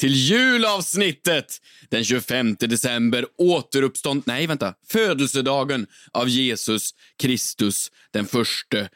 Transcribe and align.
till 0.00 0.14
julavsnittet! 0.14 1.60
Den 1.88 2.04
25 2.04 2.56
december 2.60 3.26
återuppstånd... 3.38 4.22
Nej, 4.26 4.46
vänta. 4.46 4.74
Födelsedagen 4.88 5.86
av 6.12 6.28
Jesus 6.28 6.90
Kristus 7.18 7.90
den 8.10 8.26
förste. 8.26 8.88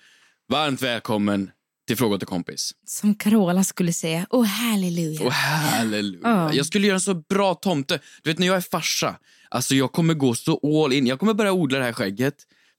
Varmt 0.48 0.82
välkommen 0.82 1.50
till 1.86 1.96
Fråga 1.96 2.18
till 2.18 2.26
kompis. 2.28 2.72
Som 2.86 3.14
Carola 3.14 3.64
skulle 3.64 3.92
säga, 3.92 4.26
oh 4.30 4.44
halleluja. 4.44 5.26
Och 5.26 5.32
halleluja. 5.32 6.20
Ja. 6.22 6.54
Jag 6.54 6.66
skulle 6.66 6.86
göra 6.86 6.94
en 6.94 7.00
så 7.00 7.14
bra 7.14 7.54
tomte. 7.54 8.00
Du 8.22 8.30
vet 8.30 8.38
när 8.38 8.46
jag 8.46 8.56
är 8.56 8.60
farsa, 8.60 9.16
alltså 9.48 9.74
jag 9.74 9.92
kommer 9.92 10.14
gå 10.14 10.34
så 10.34 10.84
all 10.84 10.92
in. 10.92 11.06
Jag 11.06 11.18
kommer 11.18 11.34
börja 11.34 11.52
odla 11.52 11.78
det 11.78 11.84
här 11.84 11.92
skägget 11.92 12.36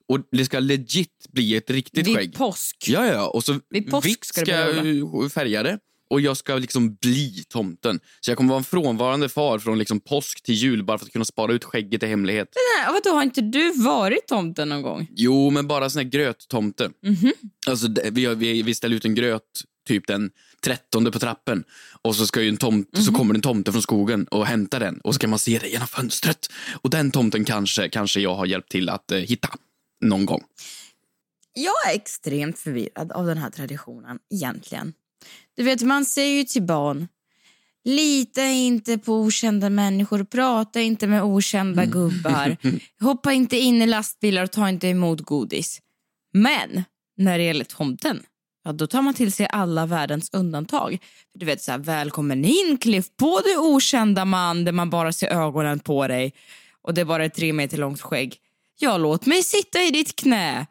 och 0.08 0.20
det 0.32 0.44
ska 0.44 0.58
legit 0.58 1.26
bli 1.28 1.56
ett 1.56 1.70
riktigt 1.70 2.06
Vid 2.06 2.16
skägg. 2.16 2.34
påsk. 2.34 2.84
Ja, 2.88 3.06
ja. 3.06 3.26
Och 3.28 3.44
så 3.44 3.60
Vid 3.70 3.90
påsk 3.90 4.06
vitt 4.06 4.24
ska 4.24 4.40
ska 4.40 4.50
jag 4.50 5.32
färga 5.32 5.62
det. 5.62 5.78
Och 6.10 6.20
jag 6.20 6.36
ska 6.36 6.54
liksom 6.56 6.94
bli 6.94 7.44
tomten. 7.48 8.00
Så 8.20 8.30
jag 8.30 8.38
kommer 8.38 8.48
vara 8.48 8.58
en 8.58 8.64
frånvarande 8.64 9.28
far 9.28 9.58
från 9.58 9.78
liksom 9.78 10.00
påsk 10.00 10.42
till 10.42 10.54
jul 10.54 10.84
bara 10.84 10.98
för 10.98 11.06
att 11.06 11.12
kunna 11.12 11.24
spara 11.24 11.52
ut 11.52 11.64
skägget 11.64 12.02
i 12.02 12.06
hemlighet. 12.06 12.48
Nej, 12.54 12.92
vadå, 12.94 13.16
har 13.16 13.22
inte 13.22 13.40
du 13.40 13.72
varit 13.72 14.26
tomten 14.26 14.68
någon 14.68 14.82
gång? 14.82 15.06
Jo, 15.16 15.50
men 15.50 15.66
bara 15.66 15.90
sån 15.90 16.02
här 16.02 16.10
gröttomte. 16.10 16.90
Mhm. 17.02 17.32
Alltså, 17.66 17.88
det- 17.88 18.10
vi, 18.10 18.34
vi, 18.34 18.62
vi 18.62 18.74
ställer 18.74 18.96
ut 18.96 19.04
en 19.04 19.14
gröt 19.14 19.42
typ 19.88 20.06
den 20.06 20.30
trettonde 20.64 21.10
på 21.10 21.18
trappen. 21.18 21.64
Och 22.02 22.16
så, 22.16 22.26
ska 22.26 22.42
ju 22.42 22.48
en 22.48 22.56
tomte, 22.56 23.02
så 23.02 23.10
Mhm. 23.10 23.18
kommer 23.18 23.34
en 23.34 23.40
tomte 23.40 23.72
från 23.72 23.82
skogen 23.82 24.24
och 24.24 24.46
hämtar 24.46 24.80
den. 24.80 25.00
Och 25.00 25.14
så 25.14 25.20
kan 25.20 25.30
man 25.30 25.38
se 25.38 25.58
det 25.58 25.68
genom 25.68 25.86
fönstret. 25.88 26.46
Och 26.82 26.90
den 26.90 27.10
tomten 27.10 27.44
kanske, 27.44 27.88
kanske 27.88 28.20
jag 28.20 28.34
har 28.34 28.46
hjälpt 28.46 28.70
till 28.70 28.88
att 28.88 29.12
eh, 29.12 29.18
hitta. 29.18 29.48
Någon 30.04 30.26
gång. 30.26 30.42
Jag 31.52 31.92
är 31.92 31.96
extremt 31.96 32.58
förvirrad 32.58 33.12
av 33.12 33.26
den 33.26 33.38
här 33.38 33.50
traditionen 33.50 34.18
egentligen. 34.34 34.92
Du 35.56 35.62
vet, 35.62 35.82
man 35.82 36.04
säger 36.04 36.36
ju 36.36 36.44
till 36.44 36.62
barn 36.62 37.08
Lita 37.84 38.44
inte 38.44 38.98
på 38.98 39.14
okända 39.14 39.70
människor, 39.70 40.24
prata 40.24 40.80
inte 40.80 41.06
med 41.06 41.22
okända 41.22 41.84
gubbar. 41.84 42.56
Hoppa 43.00 43.32
inte 43.32 43.56
in 43.56 43.82
i 43.82 43.86
lastbilar 43.86 44.42
och 44.42 44.50
ta 44.50 44.68
inte 44.68 44.88
emot 44.88 45.20
godis. 45.20 45.80
Men 46.32 46.84
när 47.16 47.38
det 47.38 47.44
gäller 47.44 47.64
tomten, 47.64 48.22
ja, 48.64 48.72
då 48.72 48.86
tar 48.86 49.02
man 49.02 49.14
till 49.14 49.32
sig 49.32 49.48
alla 49.50 49.86
världens 49.86 50.30
undantag. 50.32 50.98
För 51.32 51.38
Du 51.38 51.46
vet 51.46 51.62
så 51.62 51.70
här, 51.70 51.78
välkommen 51.78 52.44
in, 52.44 52.78
kliv 52.80 53.04
på 53.16 53.40
du 53.44 53.56
okända 53.56 54.24
man 54.24 54.64
där 54.64 54.72
man 54.72 54.90
bara 54.90 55.12
ser 55.12 55.28
ögonen 55.28 55.78
på 55.78 56.08
dig 56.08 56.32
och 56.82 56.94
det 56.94 57.00
är 57.00 57.04
bara 57.04 57.24
ett 57.24 57.34
tre 57.34 57.52
meter 57.52 57.78
långt 57.78 58.00
skägg. 58.00 58.36
Ja, 58.78 58.98
låt 58.98 59.26
mig 59.26 59.42
sitta 59.42 59.82
i 59.82 59.90
ditt 59.90 60.16
knä. 60.16 60.66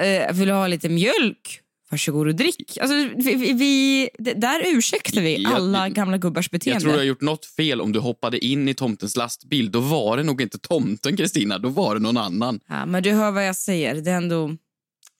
Eh, 0.00 0.32
vill 0.32 0.48
du 0.48 0.54
ha 0.54 0.66
lite 0.66 0.88
mjölk? 0.88 1.60
Varsågod 1.90 2.26
och 2.28 2.34
drick. 2.34 2.78
Alltså, 2.80 2.94
vi, 3.16 3.52
vi, 3.52 4.08
där 4.36 4.62
ursäktar 4.66 5.20
vi 5.20 5.42
Jag- 5.42 5.52
alla 5.52 5.88
gamla 5.88 6.18
gubbars 6.18 6.48
Jag 6.52 6.58
beteende. 6.60 6.80
tror 6.80 6.92
du 6.92 6.98
har 6.98 7.04
gjort 7.04 7.20
något 7.20 7.44
fel 7.46 7.80
om 7.80 7.92
du 7.92 7.98
hoppade 7.98 8.44
in 8.44 8.68
i 8.68 8.74
tomtens 8.74 9.16
lastbil. 9.16 9.70
Då 9.70 9.80
var 9.80 10.16
det 10.16 10.22
nog 10.22 10.42
inte 10.42 10.58
tomten, 10.58 11.16
Kristina. 11.16 11.58
Då 11.58 11.68
var 11.68 11.94
det 11.94 12.00
någon 12.00 12.16
annan. 12.16 12.60
Ja, 12.68 12.86
men 12.86 13.02
du 13.02 13.10
hör 13.12 13.30
vad 13.30 13.46
jag 13.48 13.56
säger. 13.56 13.94
Det 13.94 14.10
är 14.10 14.16
ändå 14.16 14.56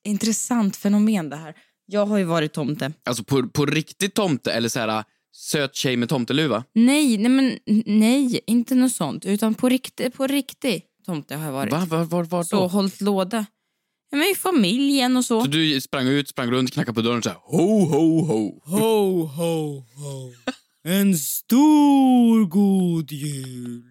intressant 0.04 0.76
fenomen 0.76 1.28
det 1.30 1.36
här. 1.36 1.54
Jag 1.86 2.06
har 2.06 2.18
ju 2.18 2.24
varit 2.24 2.52
tomte. 2.52 2.92
Alltså 3.04 3.24
på, 3.24 3.48
på 3.48 3.66
riktigt 3.66 4.14
tomte 4.14 4.52
eller 4.52 4.68
så 4.68 4.80
här 4.80 5.04
söt 5.36 5.74
tjej 5.74 5.96
med 5.96 6.08
tomteluva. 6.08 6.64
Nej, 6.74 7.18
nej, 7.18 7.30
men 7.30 7.58
nej, 7.86 8.40
inte 8.46 8.74
något 8.74 8.92
sånt. 8.92 9.26
Utan 9.26 9.54
på 9.54 9.68
riktigt, 9.68 10.14
på 10.14 10.26
riktigt 10.26 10.84
tomte 11.06 11.36
har 11.36 11.44
jag 11.44 11.52
varit. 11.52 11.72
Va? 11.72 11.86
Var, 11.90 12.04
var, 12.04 12.24
var 12.24 12.42
Så 12.42 12.56
då? 12.56 12.66
hållit 12.66 13.00
låda. 13.00 13.46
Ja, 14.10 14.18
men 14.18 14.28
i 14.28 14.34
familjen 14.34 15.16
och 15.16 15.24
så. 15.24 15.40
Så 15.40 15.46
du 15.46 15.80
sprang 15.80 16.08
ut, 16.08 16.28
sprang 16.28 16.50
runt, 16.50 16.72
knackade 16.72 16.94
på 16.94 17.00
dörren 17.00 17.18
och 17.18 17.24
så 17.24 17.30
här, 17.30 17.38
ho, 17.42 17.84
ho, 17.84 18.20
ho. 18.20 18.60
Ho, 18.64 19.24
ho, 19.26 19.84
ho. 19.94 20.32
En 20.84 21.18
stor 21.18 22.44
god 22.44 23.12
jul. 23.12 23.82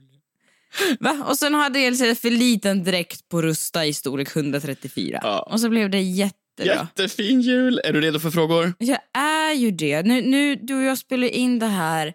Va? 0.99 1.25
Och 1.27 1.37
sen 1.37 1.53
hade 1.53 1.79
jag 1.79 2.17
för 2.17 2.29
liten 2.29 2.83
dräkt 2.83 3.29
på 3.29 3.41
Rusta 3.41 3.85
i 3.85 3.93
storlek 3.93 4.35
134. 4.35 5.19
Ja. 5.23 5.47
Och 5.51 5.59
så 5.59 5.69
blev 5.69 5.89
det 5.89 6.01
jättebra. 6.01 6.35
Jättefin 6.97 7.41
jul. 7.41 7.81
Är 7.83 7.93
du 7.93 8.01
redo 8.01 8.19
för 8.19 8.31
frågor? 8.31 8.73
Jag 8.77 8.99
är 9.13 9.53
ju 9.53 9.71
det. 9.71 10.01
Nu, 10.01 10.21
nu, 10.21 10.55
du 10.55 10.75
och 10.75 10.83
jag 10.83 10.97
spelar 10.97 11.27
in 11.27 11.59
det 11.59 11.65
här 11.65 12.13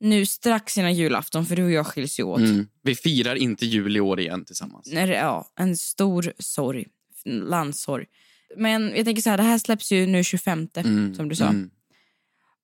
nu 0.00 0.26
strax 0.26 0.78
innan 0.78 0.94
julafton 0.94 1.46
för 1.46 1.56
du 1.56 1.64
och 1.64 1.70
jag 1.70 1.86
skiljs 1.86 2.20
ju 2.20 2.22
åt. 2.22 2.40
Mm. 2.40 2.66
Vi 2.82 2.94
firar 2.94 3.34
inte 3.34 3.66
jul 3.66 3.96
i 3.96 4.00
år 4.00 4.20
igen 4.20 4.44
tillsammans. 4.44 4.92
Ja, 4.92 5.48
en 5.58 5.76
stor 5.76 6.32
sorg. 6.38 6.86
Landssorg. 7.26 8.06
Men 8.56 8.92
jag 8.96 9.04
tänker 9.04 9.22
så 9.22 9.30
här, 9.30 9.36
det 9.36 9.42
här 9.42 9.58
släpps 9.58 9.92
ju 9.92 10.06
nu 10.06 10.24
25 10.24 10.68
Mm, 10.76 11.14
som 11.14 11.28
du 11.28 11.36
sa. 11.36 11.44
mm. 11.46 11.70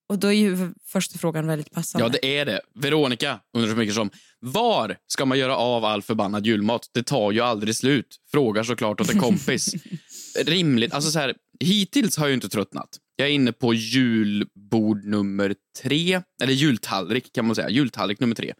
Och 0.08 0.18
då 0.18 0.28
är 0.28 0.32
ju 0.32 0.72
första 0.86 1.18
frågan 1.18 1.46
väldigt 1.46 1.70
passande. 1.70 2.04
Ja, 2.04 2.08
det 2.22 2.38
är 2.38 2.44
det. 2.46 2.60
Veronica 2.74 3.40
undrar 3.54 3.70
så 3.70 3.76
mycket 3.76 3.94
som, 3.94 4.10
var 4.40 4.96
ska 5.06 5.24
man 5.26 5.38
göra 5.38 5.56
av 5.56 5.84
all 5.84 6.02
förbannad 6.02 6.46
julmat? 6.46 6.90
Det 6.94 7.02
tar 7.02 7.32
ju 7.32 7.40
aldrig 7.40 7.76
slut. 7.76 8.16
Frågar 8.30 8.62
såklart 8.62 9.00
åt 9.00 9.10
en 9.14 9.20
kompis. 9.20 9.74
Rimligt. 10.46 10.94
Alltså 10.94 11.10
så 11.10 11.18
här, 11.18 11.34
hittills 11.60 12.16
har 12.16 12.26
jag 12.26 12.34
inte 12.34 12.48
tröttnat. 12.48 12.88
Jag 13.16 13.28
är 13.28 13.32
inne 13.32 13.52
på 13.52 13.74
julbord 13.74 15.04
nummer 15.04 15.54
tre, 15.82 16.22
eller 16.42 16.52
jultallrik 16.52 17.32
kan 17.32 17.46
man 17.46 17.54
säga. 17.56 17.70
Jultallrik 17.70 18.20
nummer 18.20 18.34
tre. 18.34 18.52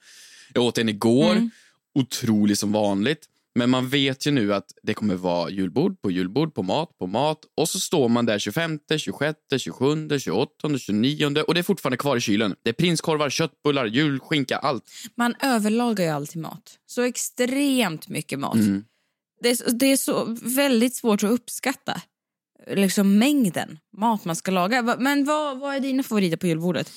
Jag 0.55 0.65
åt 0.65 0.79
en 0.79 0.89
igår, 0.89 1.33
Mm. 1.33 1.51
otrolig 1.95 2.59
som 2.59 2.73
vanligt. 2.73 3.27
Men 3.55 3.71
man 3.71 3.89
vet 3.89 4.27
ju 4.27 4.31
nu 4.31 4.55
att 4.55 4.65
det 4.83 4.95
kommer 4.95 5.15
vara 5.15 5.51
julbord 5.51 6.03
på 6.03 6.11
julbord, 6.11 6.55
på 6.55 6.63
mat 6.63 6.99
på 6.99 7.07
mat. 7.07 7.39
Och 7.57 7.69
så 7.69 7.81
står 7.81 8.09
man 8.09 8.27
där 8.27 8.39
25, 8.39 8.79
26, 8.99 9.39
27, 9.59 10.19
28, 10.19 10.79
29 10.79 11.27
och 11.47 11.55
det 11.55 11.61
är 11.61 11.63
fortfarande 11.63 11.97
kvar 11.97 12.17
i 12.17 12.21
kylen. 12.21 12.55
Det 12.63 12.69
är 12.71 12.75
prinskorvar, 12.75 13.31
köttbullar, 13.31 13.87
julskinka, 13.87 14.57
allt. 14.59 14.85
Man 15.17 15.35
överlagar 15.43 16.05
ju 16.05 16.11
alltid 16.11 16.43
mat. 16.43 16.79
Så 16.87 17.03
extremt 17.03 18.09
mycket 18.09 18.39
mat. 18.39 18.55
Mm. 18.55 18.85
Det, 19.41 19.49
är, 19.51 19.55
så- 19.57 19.71
det 19.71 19.87
är 19.87 19.97
så 19.97 20.37
väldigt 20.43 20.95
svårt 20.97 21.23
att 21.23 21.31
uppskatta 21.31 22.01
liksom 22.71 23.19
mängden 23.19 23.79
mat 23.97 24.25
man 24.25 24.37
ska 24.37 24.51
laga. 24.51 24.97
Men 24.99 25.25
vad, 25.25 25.59
vad 25.61 25.75
är 25.75 25.81
dina 25.81 26.03
favoriter 26.03 26.37
på 26.37 26.47
julbordet? 26.47 26.93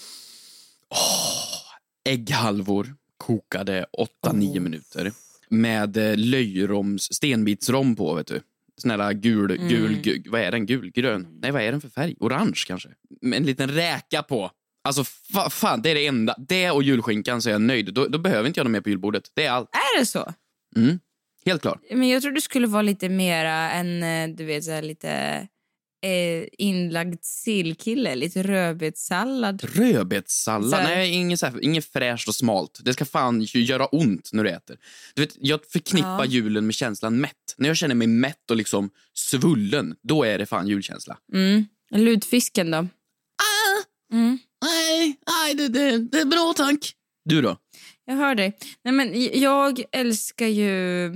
Ägghalvor 2.09 2.95
kokade 3.17 3.85
8-9 4.27 4.59
minuter 4.59 5.11
med 5.49 5.97
eh, 5.97 6.17
löjroms, 6.17 7.13
stenbitsrom 7.13 7.95
på, 7.95 8.13
vet 8.13 8.27
du. 8.27 8.41
Här 8.83 9.13
gul, 9.13 9.57
gul, 9.69 10.01
gul, 10.01 10.23
vad 10.27 10.41
är 10.41 10.51
den? 10.51 10.65
Gulgrön? 10.65 11.27
Nej, 11.41 11.51
vad 11.51 11.61
är 11.61 11.71
den 11.71 11.81
för 11.81 11.89
färg? 11.89 12.15
Orange 12.19 12.63
kanske? 12.67 12.89
Med 13.21 13.37
en 13.37 13.45
liten 13.45 13.69
räka 13.69 14.23
på. 14.23 14.51
Alltså, 14.83 15.03
fa, 15.03 15.49
fan, 15.49 15.81
det 15.81 15.89
är 15.89 15.95
det 15.95 16.07
enda. 16.07 16.35
Det 16.37 16.71
och 16.71 16.83
julskinkan 16.83 17.41
så 17.41 17.49
är 17.49 17.51
jag 17.51 17.61
nöjd. 17.61 17.93
Då, 17.93 18.07
då 18.07 18.17
behöver 18.17 18.47
inte 18.47 18.59
jag 18.59 18.65
något 18.65 18.71
mer 18.71 18.81
på 18.81 18.89
julbordet. 18.89 19.23
Det 19.33 19.45
är 19.45 19.51
allt. 19.51 19.69
Är 19.71 19.99
det 19.99 20.05
så? 20.05 20.33
Mm. 20.75 20.99
Helt 21.45 21.61
klart. 21.61 21.81
Men 21.91 22.09
jag 22.09 22.21
tror 22.21 22.31
du 22.31 22.41
skulle 22.41 22.67
vara 22.67 22.81
lite 22.81 23.09
mera 23.09 23.71
en, 23.71 24.03
eh, 24.03 24.35
du 24.35 24.45
vet, 24.45 24.63
så 24.63 24.81
lite 24.81 25.47
eh, 26.05 26.47
inlagd 26.57 27.23
sillkille. 27.23 28.15
Lite 28.15 28.43
rödbetssallad. 28.43 29.63
Rödbetssallad? 29.63 30.69
Så 30.69 30.77
Nej, 30.77 31.09
inget, 31.13 31.39
så 31.39 31.45
här, 31.45 31.63
inget 31.63 31.85
fräscht 31.93 32.27
och 32.27 32.35
smalt. 32.35 32.79
Det 32.83 32.93
ska 32.93 33.05
fan 33.05 33.41
göra 33.41 33.85
ont 33.85 34.29
när 34.33 34.43
du 34.43 34.49
äter. 34.49 34.77
Du 35.13 35.21
vet, 35.21 35.35
jag 35.39 35.65
förknippar 35.65 36.25
Ja. 36.25 36.25
julen 36.25 36.65
med 36.65 36.75
känslan 36.75 37.21
mätt. 37.21 37.55
När 37.57 37.67
jag 37.67 37.77
känner 37.77 37.95
mig 37.95 38.07
mätt 38.07 38.51
och 38.51 38.57
liksom 38.57 38.89
svullen, 39.13 39.95
då 40.03 40.23
är 40.23 40.37
det 40.37 40.45
fan 40.45 40.67
julkänsla. 40.67 41.17
Mm. 41.33 41.65
Lutfisken 41.91 42.71
då? 42.71 42.87
Mm. 44.13 44.39
Nej, 44.65 45.15
nej 45.27 45.55
det, 45.55 45.67
det, 45.67 45.97
det 45.97 46.19
är 46.19 46.25
bra 46.25 46.53
tack. 46.57 46.93
Du 47.25 47.41
då? 47.41 47.57
Jag 48.05 48.15
hör 48.15 48.35
dig. 48.35 48.57
Nej, 48.83 48.93
men 48.93 49.39
jag 49.41 49.83
älskar 49.91 50.47
ju 50.47 51.11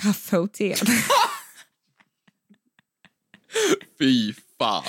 kaffe 0.00 0.38
och 0.38 0.52
te. 0.52 0.74
Fy 3.98 4.34
fan. 4.58 4.84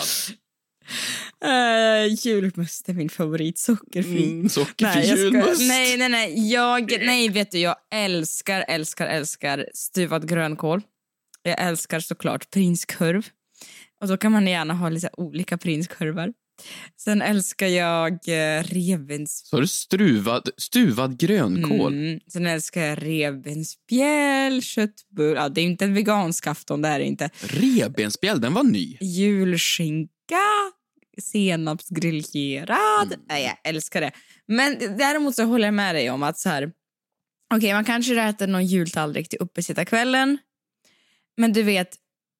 Uh, 1.45 2.13
julmust 2.13 2.89
är 2.89 2.94
min 2.94 3.10
favorit. 3.10 3.57
Sockerfri. 3.57 4.31
Mm, 4.31 4.50
sockerfri 4.50 5.00
Nej, 5.00 5.10
jag 5.10 5.18
ska, 5.18 5.25
julmust. 5.25 5.68
nej, 5.68 5.98
nej, 5.98 6.10
nej. 6.10 6.51
Jag, 6.51 6.92
nej, 7.06 7.30
vet 7.30 7.51
du, 7.51 7.60
jag 7.60 7.75
älskar, 7.92 8.65
älskar, 8.68 9.07
älskar 9.07 9.68
stuvad 9.74 10.30
grönkål. 10.30 10.81
Jag 11.44 11.62
älskar 11.62 12.00
såklart 12.00 12.51
prinskorv. 12.51 13.27
Och 14.01 14.07
då 14.07 14.18
kan 14.18 14.31
man 14.31 14.48
gärna 14.48 14.74
ha 14.74 14.89
lite 14.89 15.10
olika 15.18 15.57
prinskorvar. 15.57 16.33
Sen 16.98 17.21
älskar 17.21 17.68
jag 17.68 18.13
eh, 18.13 18.63
revbens... 18.63 19.48
Så 19.50 19.60
du 19.60 19.68
struvad, 19.68 20.50
stuvad 20.57 21.19
grönkål. 21.19 21.94
Mm. 21.94 22.19
Sen 22.27 22.48
älskar 22.48 22.81
jag 22.81 23.04
revbensspjäll, 23.04 24.62
köttbull. 24.62 25.36
Ja, 25.36 25.50
det 25.50 25.62
är 25.62 25.65
inte 25.65 25.86
en 25.86 25.94
vegansk 25.94 26.48
afton, 26.48 26.81
det 26.81 26.88
här 26.88 27.00
är 27.00 27.04
inte. 27.04 27.30
Revbensspjäll, 27.39 28.42
den 28.42 28.54
var 28.54 28.63
ny. 28.63 28.98
Julskinka, 29.01 30.12
senapsgriljerad. 31.21 33.07
Mm. 33.07 33.19
Nej, 33.30 33.44
jag 33.44 33.69
älskar 33.69 34.01
det. 34.01 34.12
Men 34.48 34.80
däremot 34.98 35.36
så 35.36 35.44
håller 35.44 35.65
jag 35.68 35.74
med 35.74 35.95
dig 35.95 36.10
om 36.10 36.24
att 36.24 36.39
så 36.39 36.50
här... 36.50 36.71
Okej, 37.56 37.74
man 37.74 37.86
kanske 37.86 38.21
äter 38.21 38.48
någon 38.48 38.65
jultallrik 38.65 39.30
till 39.30 39.39
uppesittarkvällen. 39.42 40.38
Men 41.38 41.54
du 41.54 41.63
vet, 41.63 41.95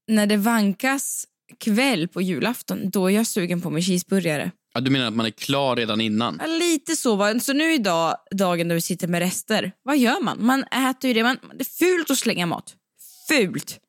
när 0.08 0.28
det 0.28 0.38
vankas 0.38 1.28
kväll 1.60 2.08
på 2.08 2.22
julafton, 2.22 2.90
då 2.90 3.08
är 3.08 3.16
jag 3.16 3.28
sugen 3.28 3.62
på 3.62 3.70
min 3.70 3.84
cheeseburgare. 3.84 4.52
Ja, 4.74 4.82
du 4.82 4.92
menar 4.92 5.08
att 5.08 5.14
man 5.14 5.26
är 5.26 5.32
klar 5.32 5.76
redan 5.76 6.02
innan? 6.02 6.38
Ja, 6.42 6.48
lite 6.48 6.96
så. 6.96 7.16
Va? 7.16 7.40
Så 7.40 7.54
nu 7.54 7.74
idag, 7.74 8.18
dagen 8.32 8.68
då 8.68 8.76
vi 8.76 8.82
sitter 8.82 9.08
med 9.08 9.20
rester, 9.20 9.72
vad 9.84 9.98
gör 9.98 10.24
man? 10.24 10.46
Man 10.46 10.64
äter 10.64 11.08
ju 11.08 11.14
det. 11.14 11.24
Man, 11.24 11.38
det 11.54 11.62
är 11.64 11.86
fult 11.86 12.12
att 12.12 12.18
slänga 12.18 12.46
mat. 12.46 12.76
Fult! 13.30 13.80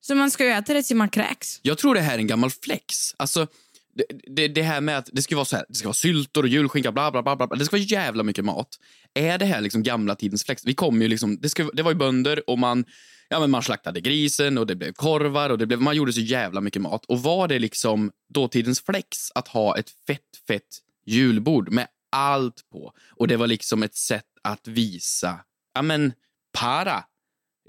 Så 0.00 0.14
man 0.14 0.30
ska 0.30 0.44
ju 0.44 0.50
äta 0.50 0.74
det 0.74 0.82
tills 0.82 0.96
man 0.96 1.08
kräks. 1.08 1.60
Jag 1.62 1.78
tror 1.78 1.94
det 1.94 2.00
här 2.00 2.14
är 2.14 2.18
en 2.18 2.26
gammal 2.26 2.50
flex. 2.50 3.14
Alltså, 3.16 3.46
det, 3.94 4.04
det, 4.36 4.48
det 4.48 4.62
här 4.62 4.80
med 4.80 4.98
att 4.98 5.08
det 5.12 5.22
ska 5.22 5.36
vara 5.36 5.44
så 5.44 5.56
här, 5.56 5.64
det 5.68 5.74
ska 5.74 5.88
vara 5.88 5.94
syltor 5.94 6.42
och 6.42 6.48
julskinka, 6.48 6.92
bla, 6.92 7.10
bla, 7.10 7.22
bla, 7.22 7.36
bla. 7.36 7.46
Det 7.46 7.64
ska 7.64 7.76
vara 7.76 7.84
jävla 7.84 8.22
mycket 8.22 8.44
mat. 8.44 8.68
Är 9.14 9.38
det 9.38 9.44
här 9.44 9.60
liksom 9.60 9.82
gamla 9.82 10.14
tidens 10.14 10.44
flex? 10.44 10.66
Vi 10.66 10.74
kom 10.74 11.02
ju 11.02 11.08
liksom, 11.08 11.38
det, 11.40 11.48
ska, 11.48 11.70
det 11.72 11.82
var 11.82 11.90
ju 11.90 11.96
bönder 11.96 12.50
och 12.50 12.58
man, 12.58 12.84
ja, 13.28 13.40
men 13.40 13.50
man 13.50 13.62
slaktade 13.62 14.00
grisen 14.00 14.58
och 14.58 14.66
det 14.66 14.74
blev 14.74 14.92
korvar 14.92 15.50
och 15.50 15.58
det 15.58 15.66
blev, 15.66 15.80
man 15.80 15.96
gjorde 15.96 16.12
så 16.12 16.20
jävla 16.20 16.60
mycket 16.60 16.82
mat. 16.82 17.04
Och 17.04 17.22
var 17.22 17.48
det 17.48 17.58
liksom 17.58 18.12
dåtidens 18.34 18.80
flex 18.80 19.18
att 19.34 19.48
ha 19.48 19.78
ett 19.78 19.90
fett, 20.06 20.20
fett 20.48 20.68
julbord 21.06 21.72
med 21.72 21.86
allt 22.12 22.70
på? 22.72 22.92
Och 23.10 23.28
det 23.28 23.36
var 23.36 23.46
liksom 23.46 23.82
ett 23.82 23.94
sätt 23.94 24.24
att 24.42 24.68
visa, 24.68 25.40
ja 25.74 25.82
men, 25.82 26.12
para, 26.52 27.04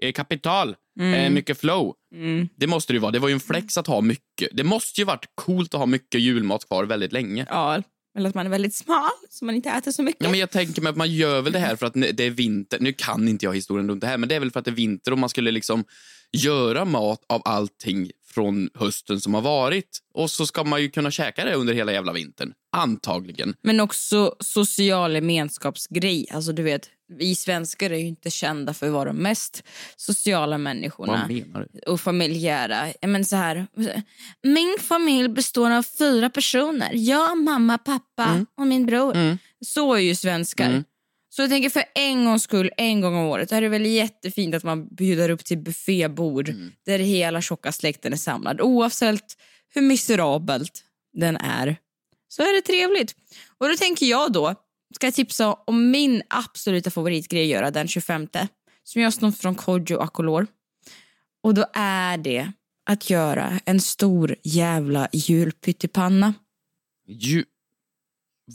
eh, 0.01 0.11
kapital, 0.11 0.75
eh, 0.99 1.29
mycket 1.29 1.59
flow. 1.59 1.95
Det 2.55 2.67
måste 2.67 2.93
det 2.93 2.95
ju 2.95 3.01
vara. 3.01 3.11
Det 3.11 3.19
var 3.19 3.27
ju 3.27 3.33
en 3.33 3.39
flex 3.39 3.77
att 3.77 3.87
ha 3.87 4.01
mycket. 4.01 4.49
Det 4.53 4.63
måste 4.63 5.01
ju 5.01 5.05
varit 5.05 5.25
coolt 5.35 5.73
att 5.73 5.79
ha 5.79 5.85
mycket 5.85 6.21
julmat 6.21 6.67
kvar 6.67 6.83
väldigt 6.83 7.11
länge. 7.11 7.45
Ja, 7.49 7.81
eller 8.15 8.29
att 8.29 8.35
man 8.35 8.45
är 8.45 8.49
väldigt 8.49 8.75
smal 8.75 9.09
så 9.29 9.45
man 9.45 9.55
inte 9.55 9.69
äter 9.69 9.91
så 9.91 10.03
mycket. 10.03 10.23
Ja, 10.23 10.29
men 10.29 10.39
jag 10.39 10.51
tänker 10.51 10.81
mig 10.81 10.89
att 10.89 10.95
man 10.95 11.11
gör 11.11 11.41
väl 11.41 11.53
det 11.53 11.59
här 11.59 11.75
för 11.75 11.85
att 11.85 11.93
det 11.93 12.19
är 12.19 12.29
vinter. 12.29 12.79
Nu 12.79 12.93
kan 12.93 13.27
inte 13.27 13.45
jag 13.45 13.55
historien 13.55 13.89
runt 13.89 14.01
det 14.01 14.07
här, 14.07 14.17
men 14.17 14.29
det 14.29 14.35
är 14.35 14.39
väl 14.39 14.51
för 14.51 14.59
att 14.59 14.65
det 14.65 14.71
är 14.71 14.75
vinter 14.75 15.11
och 15.11 15.17
man 15.17 15.29
skulle 15.29 15.51
liksom 15.51 15.83
göra 16.31 16.85
mat 16.85 17.25
av 17.29 17.41
allting 17.45 18.11
från 18.35 18.69
hösten 18.73 19.21
som 19.21 19.33
har 19.33 19.41
varit. 19.41 19.99
Och 20.13 20.31
så 20.31 20.45
ska 20.45 20.63
man 20.63 20.81
ju 20.81 20.89
kunna 20.89 21.11
käka 21.11 21.45
det 21.45 21.53
under 21.53 21.73
hela 21.73 21.91
jävla 21.91 22.13
vintern. 22.13 22.53
Antagligen. 22.71 23.55
Men 23.61 23.79
också 23.79 24.35
social 24.39 25.15
gemenskapsgrej. 25.15 26.27
Alltså 26.31 26.51
du 26.51 26.63
vet, 26.63 26.89
vi 27.07 27.35
svenskar 27.35 27.89
är 27.89 27.97
ju 27.97 28.07
inte 28.07 28.31
kända 28.31 28.73
för 28.73 28.87
att 28.87 28.93
vara 28.93 29.05
de 29.05 29.17
mest 29.17 29.63
sociala 29.95 30.57
människorna. 30.57 31.11
Vad 31.11 31.35
menar 31.35 31.67
du? 31.71 31.79
och 31.91 32.01
familjära. 32.01 32.87
Men 33.01 33.25
så 33.25 33.35
här, 33.35 33.67
min 34.43 34.75
familj 34.79 35.29
består 35.29 35.71
av 35.71 35.83
fyra 35.83 36.29
personer. 36.29 36.91
Jag, 36.93 37.37
mamma, 37.37 37.77
pappa 37.77 38.45
och 38.57 38.67
min 38.67 38.85
bror. 38.85 39.15
Mm. 39.15 39.37
Så 39.65 39.93
är 39.93 39.99
ju 39.99 40.15
svenskar. 40.15 40.69
Mm. 40.69 40.83
Så 41.35 41.41
jag 41.41 41.49
tänker 41.49 41.69
för 41.69 41.83
en 41.95 42.25
gångs 42.25 42.43
skull, 42.43 42.71
en 42.77 43.01
gång 43.01 43.15
om 43.15 43.25
året, 43.25 43.51
är 43.51 43.61
det 43.61 43.69
väl 43.69 43.85
jättefint 43.85 44.55
att 44.55 44.63
man 44.63 44.87
bjuder 44.87 45.29
upp 45.29 45.45
till 45.45 45.57
buffébord 45.57 46.49
Mm. 46.49 46.71
där 46.85 46.99
hela 46.99 47.41
tjocka 47.41 47.71
släkten 47.71 48.13
är 48.13 48.17
samlad. 48.17 48.61
Oavsett 48.61 49.37
hur 49.73 49.81
miserabelt 49.81 50.83
den 51.13 51.37
är, 51.37 51.77
så 52.27 52.41
är 52.41 52.55
det 52.55 52.61
trevligt. 52.61 53.15
Och 53.57 53.69
då 53.69 53.75
tänker 53.75 54.05
jag 54.05 54.31
då, 54.31 54.55
ska 54.95 55.07
jag 55.07 55.13
tipsa 55.13 55.53
om 55.53 55.91
min 55.91 56.23
absoluta 56.29 56.91
favoritgrej 56.91 57.43
att 57.43 57.49
göra 57.49 57.71
den 57.71 57.87
25, 57.87 58.27
som 58.83 59.01
jag 59.01 59.05
har 59.05 59.11
snott 59.11 59.37
från 59.37 59.55
Kodjo 59.55 59.99
Akolor. 59.99 60.47
Och 61.43 61.53
då 61.53 61.65
är 61.73 62.17
det 62.17 62.51
att 62.85 63.09
göra 63.09 63.59
en 63.65 63.79
stor 63.79 64.35
jävla 64.43 65.09
julpyttipanna. 65.13 66.33
Ju... 67.07 67.45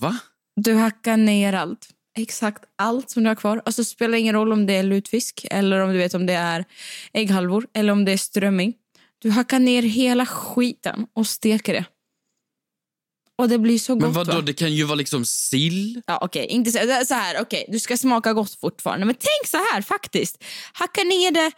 Va? 0.00 0.19
Du 0.56 0.75
hackar 0.75 1.17
ner 1.17 1.53
allt. 1.53 1.94
Exakt 2.18 2.64
allt 2.78 3.10
som 3.10 3.22
du 3.22 3.28
har 3.30 3.34
kvar. 3.34 3.62
Och 3.66 3.74
så 3.74 3.84
spelar 3.84 4.18
ingen 4.18 4.34
roll 4.34 4.52
om 4.52 4.66
det 4.66 4.72
är 4.76 4.82
lutfisk 4.82 5.46
eller 5.50 5.80
om 5.80 5.92
du 5.92 5.98
vet 5.98 6.14
om 6.14 6.26
det 6.26 6.32
är 6.32 6.64
ägghalvor 7.12 7.66
eller 7.74 7.92
om 7.92 8.04
det 8.04 8.12
är 8.12 8.16
strömming. 8.16 8.74
Du 9.18 9.30
hackar 9.30 9.58
ner 9.58 9.82
hela 9.82 10.26
skiten 10.26 11.06
och 11.14 11.26
steker 11.26 11.72
det. 11.72 11.84
Och 13.38 13.48
det 13.48 13.58
blir 13.58 13.78
så 13.78 13.94
gott 13.94 14.02
Men 14.02 14.12
vadå, 14.12 14.32
va? 14.32 14.40
det 14.40 14.52
kan 14.52 14.72
ju 14.72 14.84
vara 14.84 14.94
liksom 14.94 15.24
sill. 15.24 16.02
Ja, 16.06 16.18
okej, 16.22 16.46
inte 16.46 16.72
så, 16.72 16.78
så 17.06 17.14
här. 17.14 17.40
Okej, 17.42 17.64
du 17.68 17.78
ska 17.78 17.96
smaka 17.96 18.32
gott 18.32 18.54
fortfarande. 18.54 19.06
Men 19.06 19.14
tänk 19.14 19.46
så 19.50 19.56
här 19.56 19.82
faktiskt. 19.82 20.44
Hacka 20.72 21.00
ner 21.02 21.30
det 21.30 21.52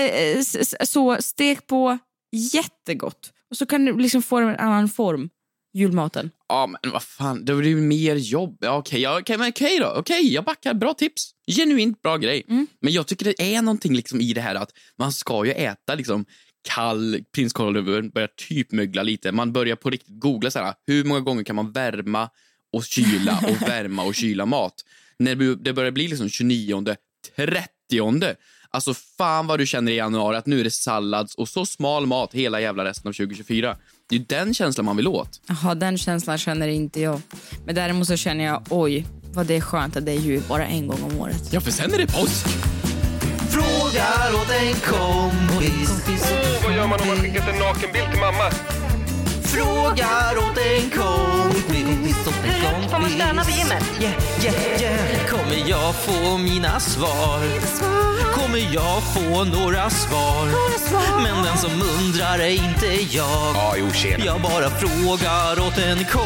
eh, 0.00 0.38
s- 0.38 0.90
så, 0.92 1.16
stek 1.22 1.66
på 1.66 1.98
jättegott. 2.32 3.32
Och 3.50 3.56
så 3.56 3.66
kan 3.66 3.84
du 3.84 3.98
liksom 3.98 4.22
få 4.22 4.36
en 4.36 4.56
annan 4.56 4.88
form, 4.88 5.30
julmaten. 5.74 6.30
Ja, 6.48 6.66
men 6.66 6.92
vad 6.92 7.02
fan, 7.02 7.44
det 7.44 7.54
blir 7.54 7.70
ju 7.70 7.76
mer 7.76 8.16
jobb. 8.16 8.58
Ja, 8.60 8.76
Okej, 8.76 9.00
ja, 9.00 9.18
okej, 9.20 9.38
men 9.38 9.48
okej 9.48 9.78
då. 9.78 9.94
Okej, 9.96 10.32
jag 10.32 10.44
backar. 10.44 10.74
Bra 10.74 10.94
tips. 10.94 11.30
Genuint 11.46 12.02
bra 12.02 12.16
grej. 12.16 12.44
Mm. 12.48 12.66
Men 12.80 12.92
jag 12.92 13.06
tycker 13.06 13.24
det 13.24 13.54
är 13.54 13.62
någonting 13.62 13.94
liksom 13.94 14.20
i 14.20 14.32
det 14.32 14.40
här 14.40 14.54
att 14.54 14.70
man 14.98 15.12
ska 15.12 15.44
ju 15.44 15.52
äta 15.52 15.94
liksom 15.94 16.24
kall 16.68 17.24
prinskorv, 17.34 18.10
börjar 18.12 18.30
typ 18.48 18.72
mögla 18.72 19.02
lite. 19.02 19.32
Man 19.32 19.52
börjar 19.52 19.76
på 19.76 19.90
riktigt 19.90 20.20
googla 20.20 20.50
så 20.50 20.58
här, 20.58 20.74
hur 20.86 21.04
många 21.04 21.20
gånger 21.20 21.44
kan 21.44 21.56
man 21.56 21.72
värma 21.72 22.30
och 22.72 22.84
kyla 22.84 23.38
och 23.48 23.68
värma 23.68 24.04
och 24.04 24.14
kyla 24.14 24.46
mat. 24.46 24.74
När 25.18 25.56
det 25.56 25.72
börjar 25.72 25.90
bli 25.90 26.08
liksom 26.08 26.28
29, 26.28 26.84
30. 27.36 28.36
Alltså 28.70 28.94
fan 28.94 29.46
vad 29.46 29.58
du 29.58 29.66
känner 29.66 29.92
i 29.92 29.96
januari 29.96 30.36
att 30.36 30.46
nu 30.46 30.60
är 30.60 30.64
det 30.64 30.70
sallads 30.70 31.34
och 31.34 31.48
så 31.48 31.66
smal 31.66 32.06
mat 32.06 32.34
hela 32.34 32.60
jävla 32.60 32.84
resten 32.84 33.08
av 33.08 33.12
2024. 33.12 33.76
Det 34.08 34.14
är 34.14 34.18
ju 34.18 34.24
den 34.24 34.54
känslan 34.54 34.84
man 34.84 34.96
vill 34.96 35.08
åt. 35.08 35.40
Jaha, 35.46 35.74
den 35.74 35.98
känslan 35.98 36.38
känner 36.38 36.68
inte 36.68 37.00
jag. 37.00 37.20
Men 37.66 37.74
däremot 37.74 38.06
så 38.06 38.16
känner 38.16 38.44
jag, 38.44 38.62
oj, 38.70 39.06
vad 39.32 39.46
det 39.46 39.56
är 39.56 39.60
skönt 39.60 39.96
att 39.96 40.06
det 40.06 40.12
är 40.12 40.16
jul 40.20 40.42
bara 40.48 40.66
en 40.66 40.86
gång 40.86 41.02
om 41.02 41.20
året. 41.20 41.52
Ja, 41.52 41.60
för 41.60 41.70
sen 41.70 41.94
är 41.94 41.98
det 41.98 42.06
påsk. 42.06 42.46
Frågar 43.50 44.34
åt 44.34 44.50
en 44.50 44.74
kompis. 44.74 45.90
Vad 46.64 46.74
gör 46.76 46.86
man 46.86 47.00
om 47.00 47.06
man 47.08 47.16
skickat 47.16 47.48
en 47.48 47.58
nakenbild 47.58 48.10
till 48.10 48.20
mamma? 48.20 48.50
Frågar 49.42 50.38
åt 50.38 50.58
en 50.58 50.90
kompis. 50.90 52.16
Får 52.90 52.98
man 53.00 53.10
stöna 53.10 53.44
på 53.44 53.50
gymmet? 53.50 53.84
Yeah, 54.00 54.44
yeah. 54.44 54.73
Kommer 55.64 55.76
jag 55.76 55.94
få 55.94 56.38
mina 56.38 56.80
svar? 56.80 57.40
Kommer 58.32 58.74
jag 58.74 59.14
få 59.14 59.44
några 59.44 59.90
svar? 59.90 60.46
Men 61.22 61.44
den 61.44 61.58
som 61.58 61.70
undrar 61.70 62.38
är 62.38 62.50
inte 62.50 62.86
jag. 63.16 63.54
Ja, 63.54 63.74
jo, 63.78 63.90
tjena. 63.90 64.24
Jag 64.24 64.42
bara 64.42 64.70
frågar 64.70 65.66
åt 65.66 65.78
en 65.78 65.98
kompis. 65.98 66.24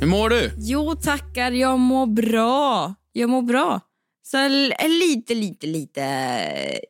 Hur 0.00 0.06
mår 0.06 0.30
du? 0.30 0.50
Jo 0.58 0.94
tackar, 0.96 1.50
jag 1.50 1.78
mår 1.78 2.06
bra. 2.06 2.94
Jag 3.12 3.30
mår 3.30 3.42
bra. 3.42 3.80
Så 4.22 4.36
jag 4.36 4.44
är 4.46 5.08
lite, 5.08 5.34
lite, 5.34 5.66
lite 5.66 6.02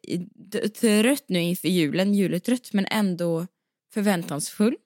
eh, 0.09 0.21
trött 0.81 1.25
nu 1.29 1.41
inför 1.41 1.69
julen. 1.69 2.15
Juletrött, 2.15 2.73
men 2.73 2.87
ändå 2.87 3.47
förväntansfull. 3.95 4.77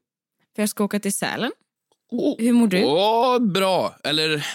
För 0.55 0.63
jag 0.63 0.69
ska 0.69 0.85
åka 0.85 1.01
till 1.01 1.15
Sälen. 1.15 1.53
Hur 2.39 2.53
mår 2.53 2.67
du? 2.69 2.85
Åh, 2.85 3.39
bra. 3.39 3.97
Eller, 4.05 4.47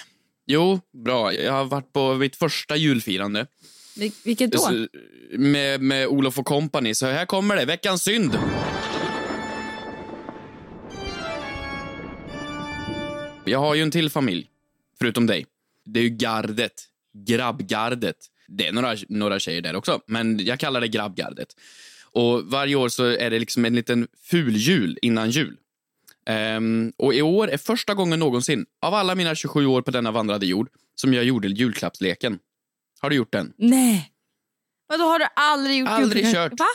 jo, 0.47 0.79
bra. 0.93 1.33
Jag 1.33 1.53
har 1.53 1.65
varit 1.65 1.93
på 1.93 2.13
mitt 2.15 2.35
första 2.35 2.75
julfirande 2.75 3.47
Vil- 3.95 4.13
vilket 4.23 4.51
då? 4.51 4.87
Med, 5.37 5.81
med 5.81 6.07
Olof 6.07 6.39
och 6.39 6.45
company. 6.45 6.95
Så 6.95 7.05
här 7.05 7.25
kommer 7.25 7.55
det, 7.55 7.65
veckans 7.65 8.03
synd. 8.03 8.37
Jag 13.45 13.59
har 13.59 13.75
ju 13.75 13.81
en 13.81 13.91
till 13.91 14.09
familj, 14.09 14.47
förutom 14.99 15.27
dig. 15.27 15.45
Det 15.85 15.99
är 15.99 16.03
ju 16.03 16.09
gardet, 16.09 16.73
grabbgardet. 17.27 18.15
Det 18.47 18.67
är 18.67 18.71
några, 18.71 18.95
några 19.09 19.39
tjejer 19.39 19.61
där 19.61 19.75
också, 19.75 20.01
men 20.07 20.45
jag 20.45 20.59
kallar 20.59 20.81
det 20.81 20.87
grabbgardet. 20.87 21.47
Och 22.11 22.43
varje 22.43 22.75
år 22.75 22.89
så 22.89 23.05
är 23.05 23.29
det 23.29 23.39
liksom 23.39 23.65
en 23.65 23.75
liten 23.75 24.07
fuljul 24.23 24.99
innan 25.01 25.29
jul. 25.29 25.57
Ehm, 26.29 26.93
och 26.97 27.13
i 27.13 27.21
år 27.21 27.47
är 27.49 27.57
första 27.57 27.93
gången 27.93 28.19
någonsin, 28.19 28.65
av 28.81 28.93
alla 28.93 29.15
mina 29.15 29.35
27 29.35 29.65
år 29.65 29.81
på 29.81 29.91
denna 29.91 30.11
vandrade 30.11 30.45
jord, 30.45 30.69
som 30.95 31.13
jag 31.13 31.23
gjorde 31.23 31.47
julklappsleken. 31.47 32.39
Har 32.99 33.09
du 33.09 33.15
gjort 33.15 33.31
den? 33.33 33.53
Nej. 33.57 34.11
Vadå, 34.87 35.03
har 35.03 35.19
du 35.19 35.25
aldrig 35.35 35.77
gjort 35.77 35.89
Aldrig 35.89 36.25
julklapp- 36.25 36.33
kört. 36.49 36.59
Va? 36.59 36.65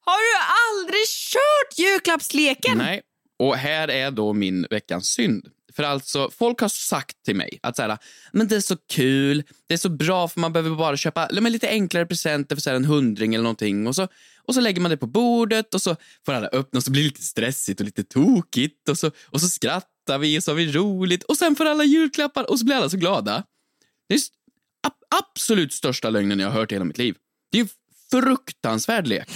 Har 0.00 0.18
du 0.18 0.38
aldrig 0.80 1.06
kört 1.06 1.78
julklappsleken? 1.78 2.78
Nej. 2.78 3.02
Och 3.38 3.56
här 3.56 3.88
är 3.88 4.10
då 4.10 4.32
min 4.32 4.66
veckans 4.70 5.08
synd. 5.08 5.48
För 5.72 5.82
alltså, 5.82 6.30
folk 6.30 6.60
har 6.60 6.68
sagt 6.68 7.22
till 7.24 7.36
mig 7.36 7.58
att 7.62 7.76
så 7.76 7.82
här, 7.82 7.98
men 8.32 8.48
det 8.48 8.56
är 8.56 8.60
så 8.60 8.76
kul, 8.76 9.42
det 9.66 9.74
är 9.74 9.78
så 9.78 9.88
bra 9.88 10.28
för 10.28 10.40
man 10.40 10.52
behöver 10.52 10.76
bara 10.76 10.96
köpa 10.96 11.28
men 11.32 11.52
lite 11.52 11.68
enklare 11.68 12.06
presenter 12.06 12.56
för 12.56 12.60
så 12.60 12.70
här, 12.70 12.76
en 12.76 12.84
hundring 12.84 13.34
eller 13.34 13.42
någonting. 13.42 13.86
Och 13.86 13.96
så, 13.96 14.08
och 14.48 14.54
så 14.54 14.60
lägger 14.60 14.80
man 14.80 14.90
det 14.90 14.96
på 14.96 15.06
bordet 15.06 15.74
och 15.74 15.82
så 15.82 15.96
får 16.26 16.32
alla 16.32 16.46
öppna 16.46 16.76
och 16.78 16.84
så 16.84 16.90
blir 16.90 17.02
det 17.02 17.08
lite 17.08 17.22
stressigt 17.22 17.80
och 17.80 17.86
lite 17.86 18.04
tokigt 18.04 18.88
och 18.88 18.98
så, 18.98 19.10
och 19.26 19.40
så 19.40 19.48
skrattar 19.48 20.18
vi 20.18 20.38
och 20.38 20.42
så 20.42 20.50
har 20.50 20.56
vi 20.56 20.72
roligt 20.72 21.22
och 21.22 21.36
sen 21.36 21.56
får 21.56 21.64
alla 21.64 21.84
julklappar 21.84 22.50
och 22.50 22.58
så 22.58 22.64
blir 22.64 22.76
alla 22.76 22.88
så 22.90 22.96
glada. 22.96 23.42
Det 24.08 24.14
är 24.14 24.20
ab- 24.86 25.22
absolut 25.34 25.72
största 25.72 26.10
lögnen 26.10 26.38
jag 26.38 26.48
har 26.50 26.60
hört 26.60 26.72
i 26.72 26.74
hela 26.74 26.84
mitt 26.84 26.98
liv. 26.98 27.14
Det 27.52 27.60
är 27.60 27.68
fruktansvärd 28.10 29.06
lek. 29.06 29.28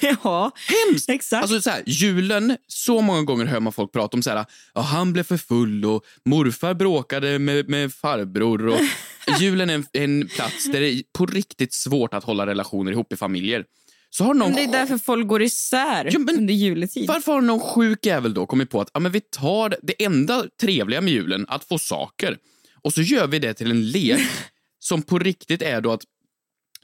ja, 0.00 0.50
Hemskt! 0.66 1.10
exakt. 1.10 1.42
Alltså 1.42 1.60
så 1.60 1.70
här, 1.70 1.82
julen, 1.86 2.56
så 2.66 3.00
många 3.00 3.22
gånger 3.22 3.44
hör 3.44 3.60
man 3.60 3.72
folk 3.72 3.92
prata 3.92 4.16
om 4.16 4.22
så 4.22 4.30
här, 4.30 4.46
ja, 4.74 4.80
han 4.80 5.12
blev 5.12 5.22
för 5.22 5.36
full 5.36 5.84
och 5.84 6.04
morfar 6.24 6.74
bråkade 6.74 7.38
med, 7.38 7.68
med 7.68 7.92
farbror. 7.94 8.68
Och 8.68 8.80
julen 9.40 9.70
är 9.70 9.74
en, 9.74 9.86
en 9.92 10.28
plats 10.28 10.64
där 10.64 10.80
det 10.80 10.88
är 10.88 11.02
på 11.12 11.26
riktigt 11.26 11.74
svårt 11.74 12.14
att 12.14 12.24
hålla 12.24 12.46
relationer 12.46 12.92
ihop 12.92 13.12
i 13.12 13.16
familjer. 13.16 13.64
Så 14.10 14.24
har 14.24 14.34
någon 14.34 14.52
Men 14.52 14.56
det 14.56 14.76
är 14.76 14.80
därför 14.80 14.98
folk 14.98 15.28
går 15.28 15.42
isär 15.42 16.08
Ja, 16.12 16.18
men 16.18 16.38
under 16.38 16.54
juletid. 16.54 17.06
Varför 17.08 17.32
har 17.32 17.40
någon 17.40 17.60
sjuk 17.60 18.06
jävel 18.06 18.34
då 18.34 18.46
kommit 18.46 18.70
på 18.70 18.80
att 18.80 18.90
ja, 18.94 19.00
men 19.00 19.12
vi 19.12 19.20
tar 19.20 19.76
det 19.82 20.04
enda 20.04 20.44
trevliga 20.60 21.00
med 21.00 21.12
julen, 21.12 21.46
att 21.48 21.64
få 21.64 21.78
saker, 21.78 22.38
och 22.82 22.92
så 22.92 23.02
gör 23.02 23.26
vi 23.26 23.38
det 23.38 23.54
till 23.54 23.70
en 23.70 23.90
lek 23.90 24.20
som 24.78 25.02
på 25.02 25.18
riktigt 25.18 25.62
är 25.62 25.80
då 25.80 25.92
att 25.92 26.02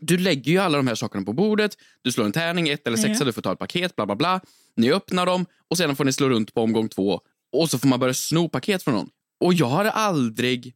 du 0.01 0.19
lägger 0.19 0.53
ju 0.53 0.59
alla 0.59 0.77
de 0.77 0.87
här 0.87 0.95
sakerna 0.95 1.25
på 1.25 1.33
bordet, 1.33 1.79
du 2.03 2.13
slår 2.13 2.25
en 2.25 2.33
tärning, 2.33 2.69
ett 2.69 2.87
eller 2.87 2.97
sexa, 2.97 3.23
Ja. 3.23 3.25
du 3.25 3.33
får 3.33 3.43
ta 3.43 3.53
ett 3.53 3.59
paket, 3.59 3.97
bla 3.97 4.07
bla 4.07 4.17
bla. 4.17 4.41
Ni 4.77 4.93
öppnar 4.93 5.27
dem 5.27 5.47
och 5.69 5.77
sedan 5.77 5.97
får 5.97 6.05
ni 6.05 6.13
slå 6.13 6.29
runt 6.29 6.55
på 6.55 6.63
omgång 6.63 6.89
två 6.89 7.21
och 7.53 7.71
så 7.71 7.79
får 7.79 7.89
man 7.89 8.01
börja 8.01 8.15
sno 8.15 8.49
paket 8.49 8.83
från 8.83 8.95
någon. 8.95 9.09
Och 9.41 9.55
jag 9.55 9.67
har 9.67 9.85
aldrig, 9.85 10.75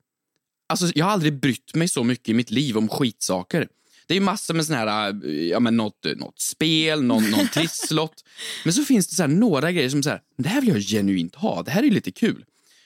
alltså 0.68 0.86
jag 0.94 1.04
har 1.04 1.12
aldrig 1.12 1.40
brytt 1.40 1.74
mig 1.74 1.88
så 1.88 2.04
mycket 2.04 2.28
i 2.28 2.34
mitt 2.34 2.50
liv 2.50 2.78
om 2.78 2.88
skitsaker. 2.88 3.68
Det 4.06 4.14
är 4.14 4.18
ju 4.18 4.24
massor 4.24 4.54
med 4.54 4.66
sån 4.66 4.76
här, 4.76 5.08
äh, 5.24 5.30
ja 5.30 5.60
men 5.60 5.76
något, 5.76 6.06
något 6.16 6.40
spel, 6.40 7.02
någon, 7.02 7.30
någon 7.30 7.48
trisslott. 7.54 8.24
Men 8.64 8.72
så 8.72 8.84
finns 8.84 9.08
det 9.08 9.14
så 9.14 9.22
här 9.22 9.28
några 9.28 9.72
grejer 9.72 9.88
som 9.88 10.02
så 10.02 10.10
här, 10.10 10.20
det 10.38 10.48
här 10.48 10.60
vill 10.60 10.70
jag 10.70 10.80
genuint 10.80 11.34
ha, 11.34 11.62
det 11.62 11.70
här 11.70 11.82
är 11.82 11.90
lite 11.90 12.10
kul. 12.10 12.44